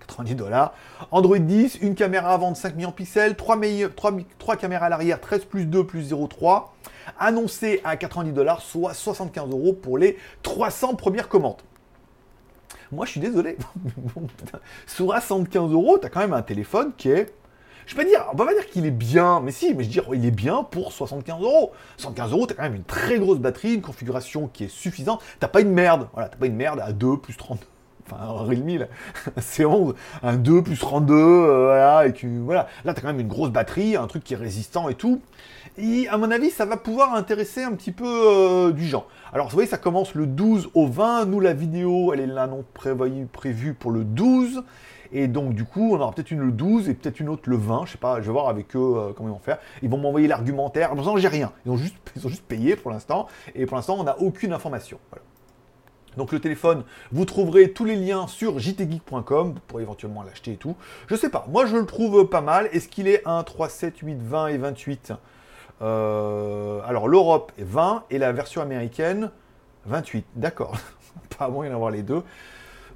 90 0.07 0.35
dollars. 0.35 0.75
Android 1.11 1.39
10, 1.39 1.79
une 1.83 1.95
caméra 1.95 2.33
avant 2.33 2.51
de 2.51 2.57
5 2.57 2.77
millions 2.77 2.91
de 2.91 2.95
pixels, 2.95 3.37
3, 3.37 3.59
3, 4.39 4.57
caméras 4.57 4.87
à 4.87 4.89
l'arrière, 4.89 5.21
13 5.21 5.45
plus 5.45 5.67
2 5.67 5.85
plus 5.87 6.13
0,3, 6.13 6.67
annoncé 7.19 7.81
à 7.85 7.97
90 7.97 8.33
dollars, 8.33 8.61
soit 8.63 8.95
75 8.95 9.51
euros 9.51 9.73
pour 9.73 9.99
les 9.99 10.19
300 10.43 10.95
premières 10.95 11.29
commandes. 11.29 11.63
Moi, 12.93 13.07
je 13.07 13.13
suis 13.13 13.21
désolé. 13.21 13.57
Sur 14.87 15.07
75 15.07 15.73
euros, 15.73 15.99
tu 15.99 16.07
as 16.07 16.11
quand 16.11 16.21
même 16.21 16.33
un 16.33 16.43
téléphone 16.43 16.93
qui 16.97 17.11
est. 17.11 17.33
Je 17.87 17.95
vais 17.95 18.05
pas 18.05 18.09
dire, 18.09 18.25
on 18.33 18.37
va 18.37 18.47
pas 18.47 18.55
dire 18.55 18.67
qu'il 18.67 18.87
est 18.87 18.91
bien, 18.91 19.41
mais 19.41 19.51
si, 19.51 19.75
mais 19.75 19.85
je 19.85 19.89
veux 19.89 19.93
dire, 19.93 20.05
il 20.15 20.25
est 20.25 20.31
bien 20.31 20.63
pour 20.63 20.93
75 20.93 21.43
euros. 21.43 21.73
75 21.99 22.33
euros, 22.33 22.47
t'as 22.47 22.55
quand 22.55 22.63
même 22.63 22.77
une 22.77 22.85
très 22.85 23.19
grosse 23.19 23.39
batterie, 23.39 23.75
une 23.75 23.83
configuration 23.83 24.49
qui 24.49 24.65
est 24.65 24.69
suffisante. 24.69 25.23
T'as 25.39 25.49
pas 25.49 25.61
une 25.61 25.73
merde, 25.73 26.09
voilà, 26.15 26.31
t'as 26.31 26.39
pas 26.39 26.47
une 26.47 26.57
merde 26.57 26.81
à 26.81 26.93
2 26.93 27.19
plus 27.19 27.37
30 27.37 27.67
enfin 28.07 28.23
un 28.23 28.33
Realme 28.33 28.87
c'est 29.39 29.65
11, 29.65 29.95
un 30.23 30.37
2 30.37 30.63
plus 30.63 30.79
32, 30.79 31.15
euh, 31.15 31.65
voilà, 31.67 32.07
et 32.07 32.13
que, 32.13 32.27
voilà. 32.27 32.69
Là, 32.85 32.95
t'as 32.95 33.01
quand 33.01 33.09
même 33.09 33.21
une 33.21 33.29
grosse 33.29 33.51
batterie, 33.51 33.97
un 33.97 34.07
truc 34.07 34.25
qui 34.25 34.35
est 34.35 34.39
résistant 34.39 34.89
et 34.89 34.95
tout. 34.95 35.21
Et 35.77 36.07
à 36.09 36.19
mon 36.19 36.31
avis, 36.31 36.51
ça 36.51 36.67
va 36.67 36.77
pouvoir 36.77 37.15
intéresser 37.15 37.63
un 37.63 37.73
petit 37.73 37.93
peu 37.93 38.05
euh, 38.07 38.73
du 38.73 38.87
genre. 38.87 39.09
Alors, 39.33 39.49
vous 39.49 39.55
voyez, 39.55 39.69
ça 39.69 39.79
commence 39.79 40.15
le 40.15 40.27
12 40.27 40.71
au 40.75 40.87
20. 40.87 41.27
Nous, 41.27 41.41
la 41.41 41.53
vidéo, 41.53 42.13
elle 42.13 42.21
est 42.21 42.27
là 42.27 42.47
non 42.47 42.65
prévue 42.73 43.75
pour 43.75 43.91
le 43.91 44.05
12. 44.05 44.63
Et 45.13 45.29
donc, 45.29 45.55
du 45.55 45.65
coup, 45.65 45.95
on 45.95 46.01
aura 46.01 46.13
peut-être 46.13 46.31
une 46.31 46.41
le 46.41 46.53
12 46.53 46.89
et 46.89 46.95
peut-être 46.95 47.21
une 47.21 47.29
autre 47.29 47.49
le 47.51 47.57
20. 47.57 47.87
Je 47.87 47.93
sais 47.93 47.99
pas, 47.99 48.21
je 48.21 48.27
vais 48.27 48.33
voir 48.33 48.49
avec 48.49 48.75
eux 48.77 48.95
euh, 48.97 49.13
comment 49.13 49.29
ils 49.29 49.33
vont 49.33 49.39
faire. 49.39 49.59
Ils 49.83 49.89
vont 49.89 49.99
m'envoyer 49.99 50.29
l'argumentaire. 50.29 50.95
L'instant, 50.95 51.17
j'ai 51.17 51.29
rien. 51.29 51.53
Ils 51.67 51.73
ont, 51.73 51.77
juste, 51.77 51.97
ils 52.17 52.25
ont 52.27 52.29
juste 52.29 52.45
payé 52.45 52.77
pour 52.77 52.91
l'instant. 52.91 53.27
Et 53.55 53.67
pour 53.67 53.77
l'instant, 53.77 53.97
on 53.99 54.05
n'a 54.05 54.19
aucune 54.21 54.53
information. 54.53 54.99
Voilà. 55.11 55.25
Donc 56.17 56.33
le 56.33 56.41
téléphone, 56.41 56.85
vous 57.13 57.25
trouverez 57.25 57.73
tous 57.73 57.85
les 57.85 57.97
liens 57.97 58.27
sur 58.27 58.59
jtgeek.com 58.59 59.55
pour 59.67 59.81
éventuellement 59.81 60.23
l'acheter 60.23 60.53
et 60.53 60.57
tout. 60.57 60.77
Je 61.09 61.17
sais 61.17 61.31
pas, 61.31 61.47
moi 61.51 61.67
je 61.67 61.77
le 61.77 61.87
trouve 61.87 62.27
pas 62.27 62.41
mal. 62.41 62.69
Est-ce 62.73 62.89
qu'il 62.89 63.09
est 63.09 63.27
1, 63.27 63.43
3, 63.43 63.69
7, 63.69 63.99
8, 63.99 64.17
20 64.23 64.47
et 64.49 64.59
28 64.59 65.13
euh, 65.83 66.81
Alors 66.87 67.09
l'Europe 67.09 67.53
est 67.59 67.65
20 67.65 68.05
et 68.11 68.19
la 68.19 68.33
version 68.33 68.63
américaine 68.63 69.31
28. 69.87 70.25
D'accord, 70.37 70.77
pas 71.39 71.49
moyen 71.49 71.73
d'avoir 71.73 71.91
les 71.91 72.03
deux. 72.03 72.23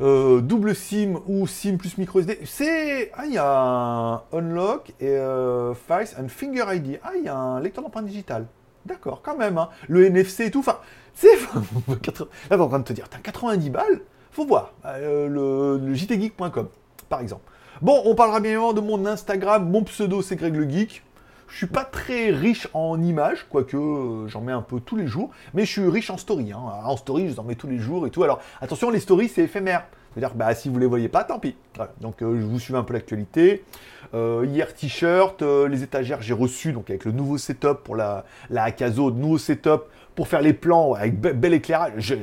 Euh, 0.01 0.41
double 0.41 0.77
SIM 0.77 1.19
ou 1.27 1.47
SIM 1.49 1.77
plus 1.77 1.99
micro 1.99 2.21
SD. 2.21 2.39
C'est. 2.45 3.11
Ah, 3.15 3.27
il 3.27 3.33
y 3.33 3.39
a 3.39 3.59
un 3.61 4.23
Unlock 4.33 4.93
et 5.01 5.09
euh, 5.09 5.75
Face 5.75 6.15
and 6.19 6.29
Finger 6.29 6.67
ID. 6.73 7.01
Ah, 7.03 7.13
il 7.17 7.25
y 7.25 7.29
a 7.29 7.37
un 7.37 7.61
lecteur 7.61 7.83
d'empreinte 7.83 8.07
digitale. 8.07 8.47
D'accord, 8.87 9.23
quand 9.23 9.37
même. 9.37 9.59
Hein. 9.59 9.69
Le 9.89 10.07
NFC 10.07 10.47
et 10.47 10.51
tout. 10.51 10.61
Enfin, 10.61 10.79
c'est. 11.15 11.37
Là, 11.37 11.97
t'es 12.49 12.55
en 12.55 12.69
train 12.69 12.79
de 12.79 12.85
te 12.85 12.93
dire, 12.93 13.09
t'as 13.09 13.19
90 13.19 13.71
balles? 13.71 14.01
Faut 14.31 14.47
voir. 14.47 14.73
Euh, 14.87 15.29
le, 15.79 15.95
jtgeek.com, 15.95 16.69
par 17.09 17.21
exemple. 17.21 17.43
Bon, 17.83 18.03
on 18.05 18.15
parlera 18.15 18.41
bien 18.41 18.53
évidemment 18.53 18.73
de 18.73 18.81
mon 18.81 19.07
Instagram. 19.07 19.69
Mon 19.69 19.85
pseudo, 19.85 20.23
c'est 20.23 20.37
Greg 20.37 20.55
le 20.55 20.69
Geek. 20.69 21.03
Je 21.49 21.57
suis 21.57 21.67
pas 21.67 21.85
très 21.85 22.31
riche 22.31 22.69
en 22.75 23.01
images, 23.01 23.47
quoique 23.49 23.77
euh, 23.77 24.29
j'en 24.29 24.43
mets 24.43 24.53
un 24.53 24.61
peu 24.61 24.81
tous 24.81 24.97
les 24.97 25.07
jours, 25.07 25.31
mais 25.55 25.65
je 25.65 25.73
suis 25.73 25.89
riche 25.89 26.11
en 26.11 26.19
story. 26.19 26.53
Hein. 26.53 26.59
En 26.85 26.97
story, 26.97 27.31
je 27.31 27.41
en 27.41 27.45
mets 27.45 27.55
tous 27.55 27.67
les 27.67 27.79
jours 27.79 28.07
et 28.07 28.11
tout. 28.11 28.23
Alors 28.23 28.41
attention, 28.61 28.91
les 28.91 29.01
stories, 29.01 29.29
c'est 29.29 29.45
éphémère. 29.45 29.85
C'est-à-dire 30.19 30.37
bah, 30.37 30.53
si 30.53 30.69
vous 30.69 30.81
les 30.81 30.87
voyez 30.87 31.09
pas, 31.09 31.23
tant 31.23 31.39
pis. 31.39 31.55
Donc 32.01 32.23
euh, 32.23 32.41
je 32.41 32.45
vous 32.45 32.59
suivez 32.59 32.79
un 32.79 32.83
peu 32.83 32.93
l'actualité. 32.93 33.63
Euh, 34.15 34.45
hier, 34.49 34.75
t-shirt, 34.75 35.43
les 35.43 35.85
étagères, 35.85 36.23
j'ai 36.23 36.35
reçu 36.35 36.73
donc 36.73 36.91
avec 36.91 37.05
le 37.05 37.13
nouveau 37.13 37.39
setup 37.39 37.85
pour 37.85 37.95
la, 37.95 38.25
la 38.51 38.65
Akazo, 38.65 39.13
nouveau 39.13 39.39
setup 39.39 39.83
pour 40.17 40.27
faire 40.27 40.43
les 40.43 40.55
plans 40.55 40.95
avec 40.95 41.21
bel 41.21 41.55
éclairage. 41.55 42.17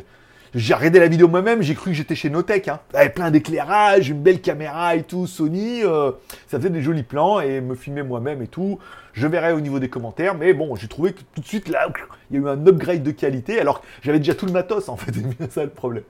J'ai 0.56 0.74
regardé 0.74 1.02
la 1.02 1.10
vidéo 1.10 1.28
moi-même, 1.28 1.62
j'ai 1.62 1.76
cru 1.76 1.92
que 1.92 1.98
j'étais 1.98 2.16
chez 2.16 2.30
Notech. 2.30 2.70
Hein. 2.70 2.80
Avec 2.94 3.14
plein 3.14 3.30
d'éclairage, 3.30 4.08
une 4.08 4.22
belle 4.22 4.40
caméra 4.40 4.96
et 4.96 5.04
tout, 5.04 5.28
Sony. 5.28 5.84
Euh, 5.84 6.14
ça 6.48 6.60
faisait 6.60 6.70
des 6.70 6.82
jolis 6.82 7.04
plans 7.04 7.42
et 7.42 7.60
me 7.60 7.76
filmer 7.76 8.04
moi-même 8.04 8.42
et 8.42 8.48
tout. 8.48 8.80
Je 9.12 9.28
verrai 9.28 9.52
au 9.52 9.60
niveau 9.60 9.80
des 9.80 9.90
commentaires, 9.90 10.34
mais 10.34 10.54
bon, 10.54 10.74
j'ai 10.78 10.88
trouvé 10.88 11.12
que 11.12 11.20
tout 11.34 11.42
de 11.42 11.46
suite 11.46 11.68
là, 11.68 11.90
il 12.32 12.38
y 12.38 12.40
a 12.40 12.42
eu 12.42 12.48
un 12.48 12.66
upgrade 12.68 13.04
de 13.04 13.12
qualité 13.12 13.60
alors 13.60 13.82
que 13.82 13.88
j'avais 14.02 14.20
déjà 14.20 14.34
tout 14.34 14.46
le 14.46 14.54
matos 14.54 14.88
en 14.88 14.96
fait. 14.96 15.12
C'est 15.14 15.28
bien 15.28 15.50
ça 15.50 15.62
le 15.66 15.72
problème. 15.72 16.06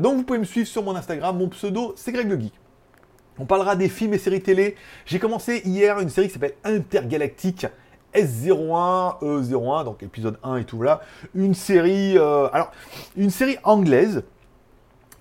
Donc 0.00 0.16
vous 0.16 0.24
pouvez 0.24 0.40
me 0.40 0.44
suivre 0.44 0.68
sur 0.68 0.82
mon 0.82 0.94
Instagram, 0.94 1.38
mon 1.38 1.48
pseudo 1.48 1.94
c'est 1.96 2.12
Greg 2.12 2.28
le 2.28 2.38
Geek. 2.38 2.52
On 3.38 3.46
parlera 3.46 3.76
des 3.76 3.88
films 3.88 4.12
et 4.12 4.18
séries 4.18 4.42
télé. 4.42 4.76
J'ai 5.06 5.18
commencé 5.18 5.62
hier 5.64 6.00
une 6.00 6.10
série 6.10 6.26
qui 6.26 6.34
s'appelle 6.34 6.54
Intergalactique. 6.64 7.66
S01, 8.16 9.20
E01, 9.20 9.84
donc 9.84 10.02
épisode 10.02 10.38
1 10.42 10.56
et 10.56 10.64
tout 10.64 10.82
là. 10.82 11.00
Une 11.34 11.54
série, 11.54 12.16
euh, 12.16 12.48
alors, 12.52 12.72
une 13.16 13.30
série 13.30 13.58
anglaise 13.62 14.24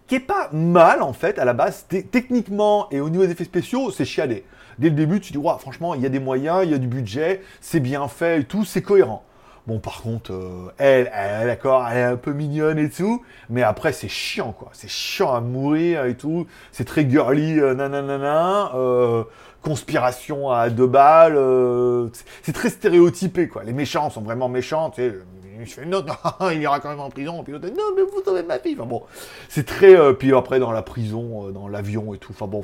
qui 0.07 0.15
est 0.15 0.19
pas 0.19 0.49
mal 0.51 1.01
en 1.01 1.13
fait 1.13 1.39
à 1.39 1.45
la 1.45 1.53
base. 1.53 1.85
Techniquement 1.87 2.87
et 2.91 2.99
au 2.99 3.09
niveau 3.09 3.25
des 3.25 3.31
effets 3.31 3.43
spéciaux, 3.43 3.91
c'est 3.91 4.05
chiadé. 4.05 4.45
Dès 4.77 4.89
le 4.89 4.95
début, 4.95 5.19
tu 5.19 5.31
dis, 5.31 5.39
franchement, 5.59 5.93
il 5.93 6.01
y 6.01 6.05
a 6.05 6.09
des 6.09 6.19
moyens, 6.19 6.61
il 6.63 6.71
y 6.71 6.73
a 6.73 6.77
du 6.77 6.87
budget, 6.87 7.41
c'est 7.61 7.79
bien 7.79 8.07
fait 8.07 8.41
et 8.41 8.43
tout, 8.43 8.65
c'est 8.65 8.81
cohérent. 8.81 9.23
Bon, 9.67 9.79
par 9.79 10.01
contre, 10.01 10.31
euh, 10.31 10.71
elle, 10.77 11.11
elle 11.13 11.47
d'accord, 11.47 11.87
elle 11.89 11.97
est 11.97 12.03
un 12.03 12.17
peu 12.17 12.33
mignonne 12.33 12.77
et 12.77 12.89
tout, 12.89 13.23
mais 13.49 13.63
après, 13.63 13.93
c'est 13.93 14.07
chiant, 14.07 14.51
quoi. 14.51 14.69
C'est 14.73 14.89
chiant 14.89 15.33
à 15.33 15.41
mourir 15.41 16.05
et 16.05 16.15
tout. 16.15 16.45
C'est 16.71 16.85
très 16.85 17.09
girly, 17.09 17.59
euh. 17.59 17.75
Euh, 17.75 19.23
conspiration 19.65 20.51
à 20.51 20.69
deux 20.69 20.87
balles. 20.87 21.35
Euh, 21.35 22.09
c'est 22.43 22.53
très 22.53 22.69
stéréotypé, 22.69 23.47
quoi. 23.47 23.63
Les 23.63 23.73
méchants 23.73 24.09
sont 24.11 24.21
vraiment 24.21 24.47
méchants, 24.47 24.91
tu 24.91 25.01
sais. 25.01 25.15
Je 25.63 25.71
fais 25.71 25.85
non, 25.85 26.05
il 26.51 26.61
ira 26.61 26.79
quand 26.79 26.89
même 26.89 26.99
en 26.99 27.09
prison. 27.09 27.43
Puis 27.43 27.53
l'autre, 27.53 27.67
non, 27.69 27.95
mais 27.95 28.03
vous 28.03 28.21
sauvez 28.23 28.43
ma 28.43 28.59
fille. 28.59 28.75
Enfin 28.77 28.87
bon, 28.87 29.03
c'est 29.49 29.65
très. 29.65 29.95
Euh, 29.95 30.13
puis 30.13 30.33
après, 30.33 30.59
dans 30.59 30.71
la 30.71 30.81
prison, 30.81 31.47
euh, 31.47 31.51
dans 31.51 31.67
l'avion 31.67 32.13
et 32.13 32.17
tout. 32.17 32.33
Enfin 32.33 32.47
bon. 32.47 32.63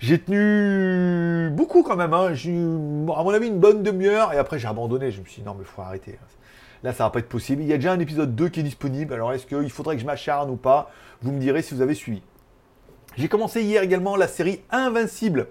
J'ai 0.00 0.20
tenu 0.20 1.50
beaucoup 1.50 1.82
quand 1.82 1.96
même. 1.96 2.12
Hein. 2.12 2.34
J'ai 2.34 2.52
à 2.52 3.22
mon 3.22 3.30
avis, 3.30 3.48
une 3.48 3.58
bonne 3.58 3.82
demi-heure. 3.82 4.32
Et 4.32 4.38
après, 4.38 4.58
j'ai 4.58 4.68
abandonné. 4.68 5.10
Je 5.10 5.20
me 5.20 5.26
suis 5.26 5.42
dit, 5.42 5.46
non, 5.46 5.54
mais 5.54 5.62
il 5.62 5.66
faut 5.66 5.82
arrêter. 5.82 6.18
Là, 6.82 6.92
ça 6.92 7.04
va 7.04 7.10
pas 7.10 7.20
être 7.20 7.28
possible. 7.28 7.62
Il 7.62 7.68
y 7.68 7.72
a 7.72 7.76
déjà 7.76 7.92
un 7.92 8.00
épisode 8.00 8.34
2 8.34 8.48
qui 8.48 8.60
est 8.60 8.62
disponible. 8.62 9.14
Alors, 9.14 9.32
est-ce 9.32 9.46
qu'il 9.46 9.70
faudrait 9.70 9.96
que 9.96 10.02
je 10.02 10.06
m'acharne 10.06 10.50
ou 10.50 10.56
pas? 10.56 10.90
Vous 11.22 11.32
me 11.32 11.38
direz 11.38 11.62
si 11.62 11.74
vous 11.74 11.80
avez 11.80 11.94
suivi. 11.94 12.22
J'ai 13.16 13.28
commencé 13.28 13.62
hier 13.62 13.82
également 13.82 14.16
la 14.16 14.28
série 14.28 14.60
Invincible 14.70 15.48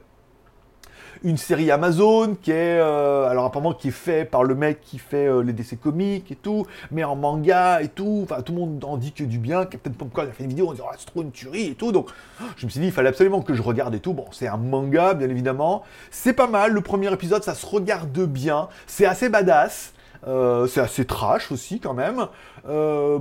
une 1.24 1.38
série 1.38 1.72
Amazon 1.72 2.36
qui 2.42 2.52
est, 2.52 2.80
euh, 2.80 3.28
alors 3.28 3.46
apparemment 3.46 3.74
qui 3.74 3.90
est 3.90 3.92
fait 3.92 4.26
par 4.26 4.44
le 4.44 4.56
mec 4.56 4.82
qui 4.82 4.98
fait 4.98 5.28
euh, 5.28 5.42
les 5.42 5.54
décès 5.54 5.76
comiques 5.76 6.32
et 6.32 6.36
tout, 6.36 6.66
mais 6.92 7.04
en 7.04 7.16
manga 7.16 7.82
et 7.82 7.88
tout. 7.88 8.22
Enfin, 8.24 8.42
tout 8.42 8.54
le 8.54 8.60
monde 8.60 8.84
en 8.84 8.98
dit 8.98 9.12
que 9.12 9.24
du 9.24 9.40
bien. 9.40 9.66
Captain 9.66 9.92
Popcorn 9.92 10.28
a 10.28 10.32
fait 10.32 10.44
une 10.44 10.50
vidéo 10.50 10.70
en 10.70 10.74
disant 10.74 10.86
ah, 10.92 10.96
c'est 10.98 11.06
trop 11.06 11.22
une 11.22 11.32
tuerie 11.32 11.68
et 11.68 11.76
tout. 11.76 11.92
Donc, 11.92 12.10
je 12.58 12.66
me 12.66 12.70
suis 12.70 12.80
dit 12.80 12.88
il 12.88 12.92
fallait 12.92 13.10
absolument 13.10 13.42
que 13.42 13.54
je 13.54 13.62
regarde 13.62 13.96
et 13.96 14.00
tout. 14.00 14.14
Bon, 14.14 14.26
c'est 14.32 14.48
un 14.48 14.58
manga 14.58 15.14
bien 15.14 15.30
évidemment. 15.30 15.84
C'est 16.12 16.34
pas 16.34 16.48
mal. 16.48 16.72
Le 16.72 16.82
premier 16.82 17.12
épisode, 17.12 17.44
ça 17.44 17.56
se 17.56 17.66
regarde 17.66 18.20
bien. 18.26 18.68
C'est 18.88 19.06
assez 19.06 19.30
badass. 19.30 19.95
Euh, 20.28 20.68
c'est 20.68 20.82
assez 20.82 21.06
trash 21.06 21.52
aussi 21.52 21.80
quand 21.80 21.94
même. 21.94 22.28
Euh, 22.68 23.20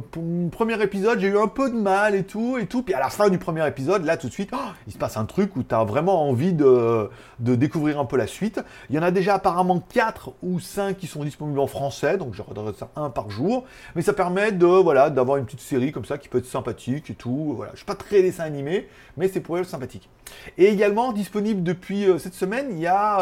premier 0.51 0.83
épisode, 0.83 1.19
j'ai 1.21 1.29
eu 1.29 1.39
un 1.39 1.49
peu 1.49 1.71
de 1.71 1.77
mal 1.77 2.15
et 2.15 2.25
tout, 2.25 2.57
et 2.59 2.67
tout. 2.67 2.83
Puis 2.83 2.95
à 2.95 3.01
la 3.01 3.11
fin 3.11 3.29
du 3.29 3.39
premier 3.39 3.67
épisode, 3.67 4.05
là 4.05 4.17
tout 4.17 4.29
de 4.29 4.33
suite, 4.33 4.51
oh, 4.53 4.71
il 4.87 4.93
se 4.93 4.99
passe 4.99 5.17
un 5.17 5.27
truc 5.27 5.55
où 5.57 5.63
tu 5.63 5.75
as 5.75 5.85
vraiment 5.85 6.29
envie 6.29 6.53
de, 6.53 7.11
découvrir 7.39 8.01
un 8.01 8.05
peu 8.05 8.17
la 8.17 8.27
suite. 8.27 8.61
Il 8.89 8.97
y 8.97 8.99
en 8.99 9.03
a 9.03 9.11
déjà 9.11 9.35
apparemment 9.35 9.81
4 9.93 10.33
ou 10.43 10.61
5 10.61 10.97
qui 10.97 11.07
sont 11.07 11.25
disponibles 11.25 11.59
en 11.59 11.67
français, 11.67 12.17
donc 12.17 12.35
je 12.35 12.43
regarderai 12.43 12.75
ça 12.79 12.89
un 12.97 13.11
par 13.11 13.31
jour. 13.31 13.65
Mais 13.95 14.03
ça 14.03 14.13
permet 14.13 14.53
de 14.53 14.67
voilà 14.67 15.11
d'avoir 15.11 15.37
une 15.37 15.45
petite 15.45 15.61
série 15.61 15.93
comme 15.93 16.05
ça 16.05 16.19
qui 16.19 16.29
peut 16.29 16.39
être 16.39 16.47
sympathique 16.47 17.11
et 17.11 17.15
tout. 17.15 17.55
Voilà. 17.57 17.73
Je 17.73 17.79
suis 17.79 17.87
pas 17.87 17.95
très 17.95 18.23
dessin 18.23 18.45
animé, 18.45 18.89
mais 19.17 19.29
c'est 19.29 19.41
pour 19.41 19.59
elle 19.59 19.67
sympathique. 19.67 20.09
Et 20.57 20.67
également 20.67 21.13
disponible 21.13 21.63
depuis 21.63 22.07
euh, 22.07 22.19
cette 22.19 22.35
semaine, 22.35 22.69
il 22.71 22.79
y 22.79 22.87
a 22.87 23.19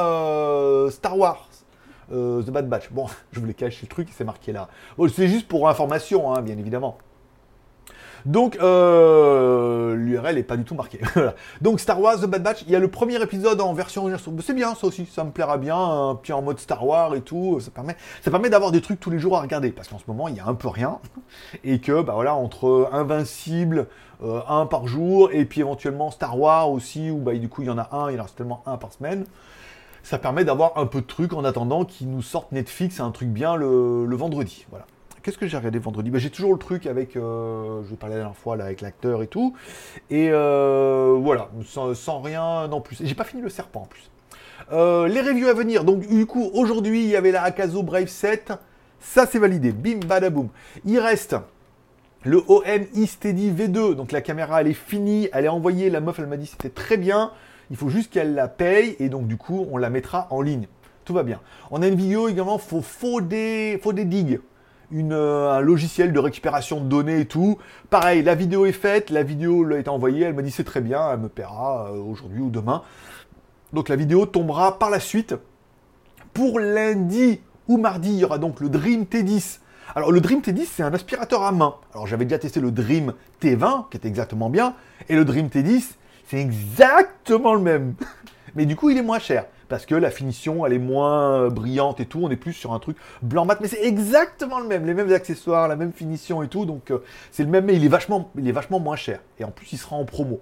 Star 0.91 1.19
Wars. 1.19 1.49
Euh, 2.13 2.43
The 2.43 2.51
Bad 2.51 2.69
Batch. 2.69 2.91
Bon, 2.91 3.07
je 3.33 3.41
voulais 3.41 3.55
cacher 3.55 3.81
le 3.83 3.89
truc, 3.89 4.09
c'est 4.13 4.25
marqué 4.25 4.53
là. 4.53 4.69
C'est 5.15 5.29
juste 5.29 5.49
pour 5.49 5.69
information, 5.69 6.35
hein, 6.35 6.43
bien 6.43 6.59
évidemment. 6.59 6.99
Donc, 8.25 8.57
euh, 8.61 9.97
l'URL 9.97 10.37
n'est 10.37 10.43
pas 10.45 10.57
du 10.57 10.65
tout 10.65 10.75
marquée. 10.75 11.01
Donc, 11.61 11.81
Star 11.81 12.01
Wars, 12.01 12.21
The 12.21 12.27
Bad 12.27 12.43
Batch, 12.43 12.63
il 12.63 12.71
y 12.71 12.77
a 12.77 12.79
le 12.79 12.89
premier 12.89 13.21
épisode 13.21 13.61
en 13.61 13.73
version... 13.73 14.09
C'est 14.41 14.55
bien, 14.55 14.75
ça 14.75 14.87
aussi, 14.87 15.07
ça 15.07 15.25
me 15.25 15.31
plaira 15.31 15.59
bien. 15.59 16.19
Puis 16.23 16.33
en 16.33 16.43
mode 16.43 16.61
Star 16.61 16.87
Wars 16.87 17.17
et 17.17 17.21
tout, 17.21 17.59
ça 17.61 17.71
permet, 17.71 17.97
ça 18.23 18.31
permet 18.31 18.49
d'avoir 18.49 18.71
des 18.71 18.81
trucs 18.81 19.01
tous 19.01 19.11
les 19.11 19.19
jours 19.19 19.37
à 19.37 19.41
regarder. 19.41 19.73
Parce 19.73 19.89
qu'en 19.89 19.99
ce 19.99 20.05
moment, 20.07 20.29
il 20.29 20.37
y 20.37 20.41
a 20.41 20.47
un 20.47 20.55
peu 20.55 20.69
rien. 20.69 20.99
Et 21.65 21.81
que, 21.81 22.03
bah 22.03 22.13
voilà, 22.15 22.35
entre 22.35 22.89
Invincible, 22.93 23.89
euh, 24.23 24.41
un 24.49 24.67
par 24.67 24.87
jour, 24.87 25.31
et 25.33 25.45
puis 25.45 25.61
éventuellement 25.61 26.13
Star 26.13 26.39
Wars 26.39 26.71
aussi, 26.71 27.11
où 27.11 27.19
bah, 27.19 27.35
du 27.35 27.49
coup, 27.49 27.63
il 27.63 27.67
y 27.69 27.71
en 27.71 27.79
a 27.79 27.89
un, 27.91 28.11
il 28.11 28.21
en 28.21 28.25
a 28.25 28.29
tellement 28.29 28.63
un 28.67 28.77
par 28.77 28.93
semaine 28.93 29.25
ça 30.03 30.19
permet 30.19 30.45
d'avoir 30.45 30.79
un 30.79 30.87
peu 30.87 31.01
de 31.01 31.07
trucs 31.07 31.33
en 31.33 31.45
attendant 31.45 31.85
qu'ils 31.85 32.11
nous 32.11 32.23
sortent 32.23 32.53
Netflix 32.53 33.01
un 33.01 33.11
truc 33.11 33.29
bien 33.29 33.57
le, 33.57 34.15
vendredi. 34.17 34.67
Voilà. 34.71 34.87
Qu'est-ce 35.23 35.39
que 35.39 35.47
j'ai 35.47 35.57
regardé 35.57 35.79
vendredi? 35.79 36.11
Bah, 36.11 36.19
J'ai 36.19 36.31
toujours 36.31 36.53
le 36.53 36.59
truc 36.59 36.87
avec, 36.87 37.17
euh, 37.17 37.83
je 37.85 37.91
vais 37.91 37.97
parler 37.97 38.17
la 38.17 38.23
dernière 38.23 38.37
fois 38.37 38.57
là, 38.57 38.65
avec 38.65 38.81
l'acteur 38.81 39.23
et 39.23 39.29
tout. 39.29 39.55
Et 40.11 40.29
euh, 40.31 41.17
voilà, 41.21 41.49
sans, 41.65 42.21
rien 42.21 42.67
non 42.67 42.81
plus. 42.81 42.99
J'ai 43.01 43.15
pas 43.15 43.25
fini 43.25 43.41
le 43.41 43.49
serpent 43.49 43.83
en 43.83 43.87
plus. 43.87 44.11
Euh, 44.73 45.07
les 45.07 45.21
reviews 45.21 45.49
à 45.49 45.55
venir. 45.55 45.85
Donc 45.85 46.01
du 46.01 46.27
coup, 46.27 46.51
aujourd'hui, 46.55 47.05
il 47.05 47.11
y 47.11 47.17
avait 47.17 47.31
la 47.31 47.45
Akazo 47.45 47.85
Brave 47.85 48.09
7. 48.09 48.53
Ça, 48.99 49.27
c'est 49.27 49.39
validé. 49.39 49.71
Bim, 49.71 50.01
badaboum. 50.07 50.49
Il 50.85 50.99
reste 50.99 51.37
le 52.25 52.43
OM 52.49 53.07
Steady 53.07 53.53
V2. 53.53 53.95
Donc 53.95 54.11
la 54.11 54.23
caméra, 54.23 54.61
elle 54.61 54.69
est 54.69 54.73
finie. 54.73 55.29
Elle 55.33 55.45
est 55.45 55.49
envoyée. 55.49 55.89
La 55.89 56.01
meuf, 56.01 56.19
elle 56.19 56.27
m'a 56.27 56.37
dit 56.37 56.47
c'était 56.47 56.71
très 56.71 56.97
bien. 56.97 57.31
Il 57.73 57.79
faut 57.79 57.89
juste 57.89 58.13
qu'elle 58.13 58.35
la 58.35 58.49
paye 58.49 58.97
et 59.01 59.09
donc 59.09 59.27
du 59.27 59.39
coup, 59.39 59.67
on 59.73 59.79
la 59.79 59.89
mettra 59.89 60.27
en 60.29 60.43
ligne. 60.43 60.69
Tout 61.07 61.15
va 61.15 61.23
bien. 61.23 61.41
On 61.71 61.81
a 61.81 61.89
une 61.89 61.95
vidéo 61.95 62.29
également, 62.29 62.59
faut, 62.59 62.83
faut, 62.83 63.23
des, 63.23 63.81
faut 63.83 63.95
des 63.95 64.05
digues. 64.05 64.41
Une, 64.91 65.15
euh, 65.15 65.53
un 65.53 65.61
logiciel 65.61 66.13
de 66.13 66.19
récupération 66.19 66.83
de 66.83 66.87
données 66.87 67.21
et 67.21 67.25
tout. 67.25 67.57
Pareil, 67.89 68.23
la 68.23 68.35
vidéo 68.35 68.67
est 68.67 68.73
faite, 68.73 69.09
la 69.09 69.23
vidéo 69.23 69.67
a 69.73 69.79
été 69.79 69.89
envoyée, 69.89 70.27
elle 70.27 70.35
m'a 70.35 70.43
dit 70.43 70.51
c'est 70.51 70.65
très 70.65 70.83
bien, 70.83 71.13
elle 71.15 71.21
me 71.21 71.31
paiera 71.31 71.89
euh, 71.91 71.97
aujourd'hui 71.97 72.43
ou 72.43 72.51
demain. 72.51 72.83
Donc 73.73 73.89
la 73.89 73.97
vidéo 73.97 74.27
tombera 74.27 74.79
par 74.79 74.91
la 74.91 75.01
suite. 75.01 75.35
Pour 76.35 76.61
lundi 76.61 77.41
ou 77.69 77.79
mardi, 77.79 78.11
il 78.11 78.19
y 78.19 78.25
aura 78.27 78.37
donc 78.37 78.61
le 78.61 78.69
Dream 78.69 79.05
T10. 79.05 79.61
Alors 79.95 80.13
le 80.13 80.21
Dream 80.21 80.41
T10, 80.41 80.67
c'est 80.71 80.83
un 80.83 80.93
aspirateur 80.93 81.43
à 81.43 81.53
main. 81.53 81.77
Alors 81.95 82.07
j'avais 82.07 82.27
déjà 82.27 82.39
testé 82.39 82.61
le 82.61 82.71
Dream 82.71 83.15
T20, 83.41 83.89
qui 83.89 83.97
était 83.97 84.09
exactement 84.09 84.51
bien, 84.51 84.75
et 85.09 85.17
le 85.17 85.25
Dream 85.25 85.47
T10, 85.47 85.95
c'est 86.33 86.41
exactement 86.41 87.53
le 87.53 87.61
même. 87.61 87.95
Mais 88.55 88.65
du 88.65 88.75
coup, 88.75 88.89
il 88.89 88.97
est 88.97 89.03
moins 89.03 89.19
cher. 89.19 89.45
Parce 89.73 89.87
que 89.87 89.95
la 89.95 90.11
finition, 90.11 90.67
elle 90.67 90.75
est 90.75 90.79
moins 90.79 91.49
brillante 91.49 91.99
et 91.99 92.05
tout. 92.05 92.21
On 92.23 92.29
est 92.29 92.37
plus 92.37 92.53
sur 92.53 92.75
un 92.75 92.79
truc 92.79 92.99
blanc 93.23 93.47
mat. 93.47 93.57
Mais 93.63 93.69
c'est 93.69 93.83
exactement 93.83 94.61
le 94.61 94.67
même. 94.67 94.85
Les 94.85 94.93
mêmes 94.93 95.11
accessoires, 95.11 95.67
la 95.67 95.77
même 95.77 95.95
finition 95.95 96.43
et 96.43 96.49
tout. 96.49 96.67
Donc, 96.67 96.91
euh, 96.91 96.99
c'est 97.31 97.43
le 97.43 97.49
même. 97.49 97.65
Mais 97.65 97.77
il 97.77 97.83
est, 97.83 97.89
vachement, 97.89 98.31
moins 98.79 98.97
cher. 98.97 99.21
Et 99.41 99.45
en 99.45 99.51
plus, 99.51 99.73
il 99.73 99.79
sera 99.79 99.97
en 99.97 100.05
promo. 100.05 100.41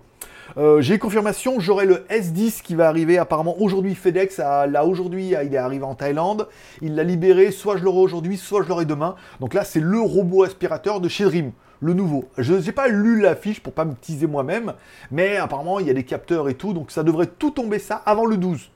Euh, 0.57 0.81
j'ai 0.81 0.99
confirmation, 0.99 1.61
j'aurai 1.61 1.87
le 1.87 2.07
S10 2.11 2.61
qui 2.61 2.75
va 2.75 2.89
arriver 2.89 3.19
apparemment 3.19 3.55
aujourd'hui. 3.61 3.95
FedEx, 3.95 4.39
là 4.39 4.85
aujourd'hui, 4.85 5.29
il 5.29 5.55
est 5.55 5.57
arrivé 5.57 5.85
en 5.85 5.95
Thaïlande. 5.95 6.49
Il 6.83 6.97
l'a 6.97 7.05
libéré, 7.05 7.53
soit 7.53 7.77
je 7.77 7.85
l'aurai 7.85 8.01
aujourd'hui, 8.01 8.37
soit 8.37 8.65
je 8.65 8.69
l'aurai 8.69 8.85
demain. 8.85 9.15
Donc 9.39 9.55
là, 9.55 9.63
c'est 9.63 9.79
le 9.79 10.01
robot 10.01 10.43
aspirateur 10.43 11.01
de 11.01 11.09
chez 11.09 11.23
Dream 11.23 11.53
le 11.79 11.95
nouveau. 11.95 12.25
Je 12.37 12.55
n'ai 12.55 12.73
pas 12.73 12.89
lu 12.89 13.21
l'affiche 13.21 13.61
pour 13.61 13.75
pas 13.75 13.85
me 13.85 13.95
teaser 13.95 14.27
moi-même, 14.27 14.75
mais 15.13 15.37
apparemment 15.37 15.79
il 15.79 15.87
y 15.87 15.91
a 15.91 15.95
des 15.95 16.03
capteurs 16.03 16.49
et 16.51 16.55
tout, 16.55 16.75
donc 16.75 16.91
ça 16.91 17.03
devrait 17.05 17.29
tout 17.29 17.53
tomber 17.53 17.79
ça 17.79 17.95
avant 18.05 18.27
le 18.27 18.37
12. 18.37 18.71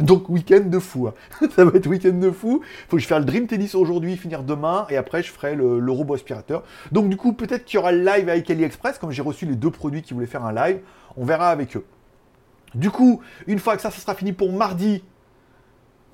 Donc 0.00 0.28
week-end 0.28 0.64
de 0.66 0.78
fou. 0.78 1.08
Hein. 1.08 1.48
ça 1.54 1.64
va 1.64 1.76
être 1.76 1.86
week-end 1.86 2.14
de 2.14 2.30
fou. 2.30 2.62
Faut 2.88 2.96
que 2.96 3.02
je 3.02 3.06
fasse 3.06 3.20
le 3.20 3.24
Dream 3.24 3.46
Tennis 3.46 3.74
aujourd'hui, 3.74 4.16
finir 4.16 4.42
demain, 4.42 4.86
et 4.90 4.96
après 4.96 5.22
je 5.22 5.30
ferai 5.30 5.54
le, 5.54 5.90
robot 5.90 6.14
aspirateur. 6.14 6.62
Donc 6.90 7.08
du 7.08 7.16
coup, 7.16 7.32
peut-être 7.32 7.64
qu'il 7.64 7.76
y 7.76 7.78
aura 7.78 7.92
le 7.92 8.04
live 8.04 8.28
avec 8.28 8.50
AliExpress, 8.50 8.98
comme 8.98 9.10
j'ai 9.10 9.22
reçu 9.22 9.46
les 9.46 9.54
deux 9.54 9.70
produits 9.70 10.02
qui 10.02 10.14
voulaient 10.14 10.26
faire 10.26 10.44
un 10.44 10.52
live. 10.52 10.80
On 11.16 11.24
verra 11.24 11.50
avec 11.50 11.76
eux. 11.76 11.84
Du 12.74 12.90
coup, 12.90 13.20
une 13.46 13.58
fois 13.58 13.76
que 13.76 13.82
ça, 13.82 13.90
ça 13.90 14.00
sera 14.00 14.14
fini 14.14 14.32
pour 14.32 14.50
mardi, 14.50 15.02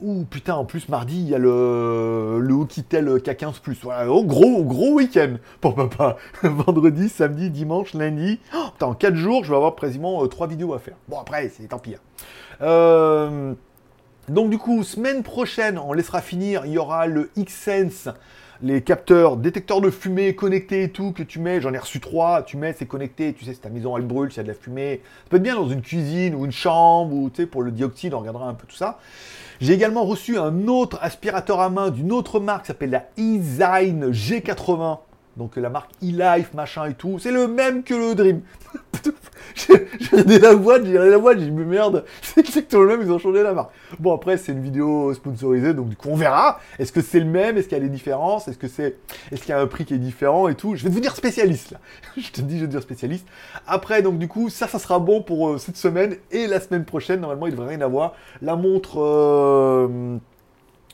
Ouh 0.00 0.24
putain, 0.24 0.54
en 0.54 0.64
plus 0.64 0.88
mardi, 0.88 1.20
il 1.20 1.28
y 1.28 1.34
a 1.34 1.38
le, 1.38 2.38
le 2.40 2.54
Hokitel 2.54 3.16
K15 3.16 3.60
Plus. 3.60 3.78
Voilà, 3.82 4.08
oh, 4.08 4.22
gros, 4.24 4.62
gros 4.62 4.92
week-end 4.92 5.34
pour 5.60 5.74
papa. 5.74 6.16
Vendredi, 6.44 7.08
samedi, 7.08 7.50
dimanche, 7.50 7.94
lundi. 7.94 8.38
Oh, 8.54 8.66
putain, 8.72 8.86
en 8.86 8.94
4 8.94 9.16
jours, 9.16 9.42
je 9.42 9.50
vais 9.50 9.56
avoir 9.56 9.74
quasiment 9.74 10.24
3 10.26 10.46
euh, 10.46 10.50
vidéos 10.50 10.72
à 10.72 10.78
faire. 10.78 10.94
Bon, 11.08 11.18
après, 11.18 11.48
c'est 11.48 11.66
tant 11.66 11.80
pis. 11.80 11.96
Hein. 11.96 11.98
Euh, 12.62 13.54
Donc 14.28 14.50
du 14.50 14.58
coup, 14.58 14.82
semaine 14.84 15.22
prochaine, 15.22 15.78
on 15.78 15.94
laissera 15.94 16.20
finir, 16.20 16.66
il 16.66 16.72
y 16.72 16.78
aura 16.78 17.06
le 17.06 17.30
Xsense, 17.38 18.10
les 18.60 18.82
capteurs, 18.82 19.38
détecteurs 19.38 19.80
de 19.80 19.90
fumée 19.90 20.34
connectés 20.34 20.82
et 20.82 20.90
tout, 20.90 21.12
que 21.12 21.22
tu 21.22 21.38
mets, 21.38 21.62
j'en 21.62 21.72
ai 21.72 21.78
reçu 21.78 21.98
trois, 21.98 22.42
tu 22.42 22.58
mets, 22.58 22.74
c'est 22.78 22.84
connecté, 22.84 23.32
tu 23.32 23.46
sais, 23.46 23.54
si 23.54 23.60
ta 23.60 23.70
maison 23.70 23.96
elle 23.96 24.04
brûle, 24.04 24.30
s'il 24.30 24.38
y 24.38 24.40
a 24.40 24.42
de 24.42 24.48
la 24.48 24.54
fumée, 24.54 25.00
ça 25.24 25.30
peut 25.30 25.36
être 25.38 25.42
bien 25.42 25.54
dans 25.54 25.68
une 25.68 25.80
cuisine 25.80 26.34
ou 26.34 26.44
une 26.44 26.52
chambre, 26.52 27.14
ou 27.14 27.30
tu 27.30 27.42
sais, 27.42 27.46
pour 27.46 27.62
le 27.62 27.70
dioxyde, 27.70 28.12
on 28.12 28.18
regardera 28.18 28.48
un 28.48 28.54
peu 28.54 28.66
tout 28.66 28.76
ça. 28.76 28.98
J'ai 29.60 29.72
également 29.72 30.04
reçu 30.04 30.36
un 30.36 30.68
autre 30.68 30.98
aspirateur 31.00 31.60
à 31.60 31.70
main 31.70 31.90
d'une 31.90 32.12
autre 32.12 32.38
marque, 32.38 32.64
qui 32.64 32.66
s'appelle 32.68 32.90
la 32.90 33.06
E-Zine 33.18 34.10
G80, 34.10 34.98
donc 35.38 35.56
la 35.56 35.70
marque 35.70 35.90
e-life, 36.02 36.52
machin 36.52 36.86
et 36.86 36.94
tout, 36.94 37.18
c'est 37.18 37.30
le 37.30 37.46
même 37.46 37.84
que 37.84 37.94
le 37.94 38.14
Dream. 38.14 38.42
j'ai 39.54 39.74
regardé 40.10 40.38
la 40.40 40.54
boîte, 40.56 40.84
j'ai 40.84 40.90
regardé 40.90 41.10
la 41.10 41.18
boîte, 41.18 41.38
j'ai 41.38 41.46
dit 41.46 41.50
merde, 41.52 42.04
c'est 42.22 42.40
exactement 42.40 42.82
le 42.82 42.88
même, 42.88 43.02
ils 43.02 43.12
ont 43.12 43.18
changé 43.18 43.42
la 43.42 43.54
marque. 43.54 43.70
Bon 44.00 44.14
après 44.14 44.36
c'est 44.36 44.52
une 44.52 44.60
vidéo 44.60 45.14
sponsorisée, 45.14 45.74
donc 45.74 45.88
du 45.88 45.96
coup 45.96 46.08
on 46.10 46.16
verra. 46.16 46.60
Est-ce 46.78 46.92
que 46.92 47.00
c'est 47.00 47.20
le 47.20 47.26
même? 47.26 47.56
Est-ce 47.56 47.68
qu'il 47.68 47.78
y 47.78 47.80
a 47.80 47.84
des 47.84 47.88
différences? 47.88 48.48
Est-ce 48.48 48.58
que 48.58 48.66
c'est, 48.66 48.96
est-ce 49.30 49.42
qu'il 49.42 49.50
y 49.50 49.52
a 49.52 49.60
un 49.60 49.66
prix 49.68 49.84
qui 49.84 49.94
est 49.94 49.98
différent 49.98 50.48
et 50.48 50.56
tout? 50.56 50.74
Je 50.74 50.82
vais 50.82 50.90
devenir 50.90 51.14
spécialiste 51.14 51.70
là. 51.70 51.78
je 52.16 52.30
te 52.30 52.40
dis, 52.40 52.56
je 52.56 52.62
vais 52.62 52.66
devenir 52.66 52.82
spécialiste. 52.82 53.26
Après 53.66 54.02
donc 54.02 54.18
du 54.18 54.26
coup 54.26 54.50
ça, 54.50 54.66
ça 54.66 54.80
sera 54.80 54.98
bon 54.98 55.22
pour 55.22 55.50
euh, 55.50 55.58
cette 55.58 55.76
semaine 55.76 56.16
et 56.32 56.48
la 56.48 56.60
semaine 56.60 56.84
prochaine. 56.84 57.20
Normalement 57.20 57.46
il 57.46 57.52
devrait 57.52 57.68
rien 57.68 57.80
avoir. 57.80 58.14
La 58.42 58.56
montre. 58.56 59.00
Euh, 59.00 60.18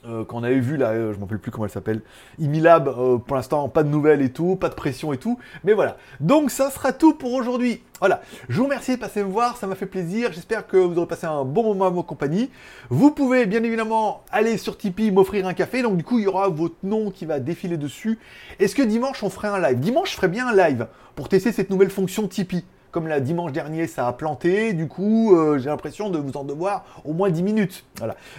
euh, 0.06 0.24
qu'on 0.24 0.42
avait 0.42 0.60
vu 0.60 0.76
là, 0.76 0.90
euh, 0.90 1.12
je 1.12 1.18
m'en 1.18 1.26
rappelle 1.26 1.38
plus 1.38 1.50
comment 1.50 1.64
elle 1.64 1.70
s'appelle, 1.70 2.02
Imilab, 2.38 2.88
euh, 2.88 3.18
pour 3.18 3.36
l'instant 3.36 3.68
pas 3.68 3.82
de 3.82 3.88
nouvelles 3.88 4.22
et 4.22 4.30
tout, 4.30 4.56
pas 4.56 4.68
de 4.68 4.74
pression 4.74 5.12
et 5.12 5.18
tout, 5.18 5.38
mais 5.64 5.72
voilà. 5.72 5.96
Donc 6.20 6.50
ça 6.50 6.70
sera 6.70 6.92
tout 6.92 7.14
pour 7.14 7.32
aujourd'hui. 7.32 7.82
Voilà, 8.00 8.20
je 8.48 8.58
vous 8.58 8.64
remercie 8.64 8.96
de 8.96 9.00
passer 9.00 9.22
me 9.22 9.30
voir, 9.30 9.56
ça 9.56 9.66
m'a 9.66 9.74
fait 9.76 9.86
plaisir, 9.86 10.30
j'espère 10.32 10.66
que 10.66 10.76
vous 10.76 10.96
aurez 10.98 11.06
passé 11.06 11.26
un 11.26 11.44
bon 11.44 11.62
moment 11.62 11.86
à 11.86 11.90
vos 11.90 12.02
compagnie. 12.02 12.50
Vous 12.90 13.10
pouvez 13.10 13.46
bien 13.46 13.62
évidemment 13.62 14.22
aller 14.30 14.58
sur 14.58 14.76
Tipeee, 14.76 15.10
m'offrir 15.10 15.46
un 15.46 15.54
café, 15.54 15.82
donc 15.82 15.96
du 15.96 16.04
coup 16.04 16.18
il 16.18 16.24
y 16.24 16.28
aura 16.28 16.48
votre 16.48 16.76
nom 16.82 17.10
qui 17.10 17.24
va 17.24 17.40
défiler 17.40 17.76
dessus. 17.76 18.18
Est-ce 18.58 18.74
que 18.74 18.82
dimanche 18.82 19.22
on 19.22 19.30
ferait 19.30 19.48
un 19.48 19.60
live? 19.60 19.78
Dimanche 19.78 20.10
je 20.10 20.16
ferai 20.16 20.28
bien 20.28 20.48
un 20.48 20.54
live 20.54 20.86
pour 21.14 21.28
tester 21.28 21.52
cette 21.52 21.70
nouvelle 21.70 21.90
fonction 21.90 22.28
Tipeee 22.28 22.64
comme 22.94 23.08
la 23.08 23.18
dimanche 23.18 23.50
dernier 23.50 23.88
ça 23.88 24.06
a 24.06 24.12
planté, 24.12 24.72
du 24.72 24.86
coup 24.86 25.34
euh, 25.34 25.58
j'ai 25.58 25.68
l'impression 25.68 26.10
de 26.10 26.18
vous 26.18 26.36
en 26.36 26.44
devoir 26.44 26.84
au 27.04 27.12
moins 27.12 27.28
10 27.28 27.42
minutes. 27.42 27.84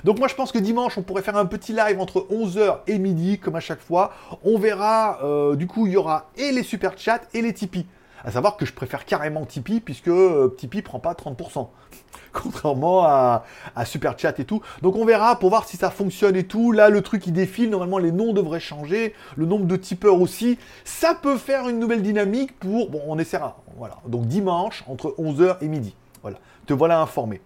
Donc 0.05 0.17
moi 0.17 0.29
je 0.29 0.35
pense 0.35 0.53
que 0.53 0.59
dimanche 0.59 0.97
on 0.97 1.01
pourrait 1.01 1.23
faire 1.23 1.35
un 1.35 1.45
petit 1.45 1.73
live 1.73 1.99
entre 1.99 2.25
11h 2.31 2.77
et 2.87 2.97
midi 2.97 3.37
comme 3.37 3.57
à 3.57 3.59
chaque 3.59 3.81
fois. 3.81 4.13
On 4.45 4.57
verra, 4.57 5.19
euh, 5.25 5.57
du 5.57 5.67
coup 5.67 5.87
il 5.87 5.93
y 5.93 5.97
aura 5.97 6.29
et 6.37 6.53
les 6.53 6.63
super 6.63 6.97
chats 6.97 7.19
et 7.33 7.41
les 7.41 7.53
Tipeee. 7.53 7.85
À 8.25 8.31
savoir 8.31 8.57
que 8.57 8.65
je 8.65 8.73
préfère 8.73 9.05
carrément 9.05 9.45
Tipeee 9.45 9.79
puisque 9.79 10.07
euh, 10.07 10.49
Tipeee 10.57 10.81
prend 10.81 10.99
pas 10.99 11.13
30%. 11.13 11.67
Contrairement 12.33 13.03
à, 13.05 13.43
Super 13.85 14.17
Chat 14.17 14.39
et 14.39 14.45
tout. 14.45 14.61
Donc 14.81 14.95
on 14.95 15.05
verra 15.05 15.37
pour 15.37 15.49
voir 15.49 15.67
si 15.67 15.77
ça 15.77 15.91
fonctionne 15.91 16.35
et 16.35 16.45
tout. 16.45 16.71
Là 16.71 16.89
le 16.89 17.01
truc 17.01 17.27
il 17.27 17.33
défile, 17.33 17.69
normalement 17.69 17.99
les 17.99 18.11
noms 18.11 18.33
devraient 18.33 18.59
changer, 18.59 19.13
le 19.37 19.45
nombre 19.45 19.65
de 19.65 19.75
tipeurs 19.75 20.19
aussi. 20.19 20.57
Ça 20.83 21.13
peut 21.13 21.37
faire 21.37 21.69
une 21.69 21.77
nouvelle 21.77 22.01
dynamique 22.01 22.57
pour... 22.59 22.89
Bon 22.89 23.01
on 23.05 23.19
essaiera. 23.19 23.57
Voilà. 23.77 23.97
Donc 24.07 24.25
dimanche 24.25 24.83
entre 24.87 25.15
11h 25.19 25.57
et 25.61 25.67
midi. 25.67 25.95
Voilà. 26.23 26.39
Te 26.65 26.73
voilà 26.73 26.99
informé. 26.99 27.41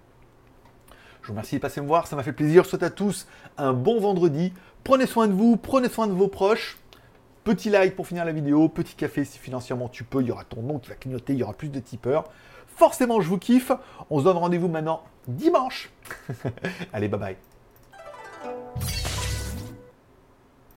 Je 1.21 1.27
vous 1.27 1.33
remercie 1.33 1.57
de 1.57 1.61
passer 1.61 1.81
me 1.81 1.87
voir, 1.87 2.07
ça 2.07 2.15
m'a 2.15 2.23
fait 2.23 2.31
plaisir. 2.31 2.63
Je 2.63 2.69
souhaite 2.69 2.83
à 2.83 2.89
tous 2.89 3.27
un 3.57 3.73
bon 3.73 3.99
vendredi. 3.99 4.53
Prenez 4.85 5.05
soin 5.05 5.27
de 5.27 5.33
vous, 5.33 5.57
prenez 5.57 5.89
soin 5.89 6.07
de 6.07 6.13
vos 6.13 6.29
proches. 6.29 6.78
Petit 7.43 7.69
like 7.69 7.95
pour 7.95 8.07
finir 8.07 8.25
la 8.25 8.31
vidéo, 8.31 8.69
petit 8.69 8.95
café 8.95 9.25
si 9.25 9.39
financièrement 9.39 9.87
tu 9.87 10.03
peux, 10.03 10.21
il 10.21 10.27
y 10.27 10.31
aura 10.31 10.43
ton 10.43 10.61
nom 10.61 10.79
qui 10.79 10.89
va 10.89 10.95
clignoter, 10.95 11.33
il 11.33 11.39
y 11.39 11.43
aura 11.43 11.53
plus 11.53 11.69
de 11.69 11.79
tipeurs. 11.79 12.25
Forcément, 12.67 13.19
je 13.21 13.27
vous 13.27 13.37
kiffe. 13.37 13.71
On 14.09 14.19
se 14.19 14.23
donne 14.23 14.37
rendez-vous 14.37 14.69
maintenant 14.69 15.03
dimanche. 15.27 15.89
Allez, 16.93 17.07
bye 17.07 17.19
bye. 17.19 17.48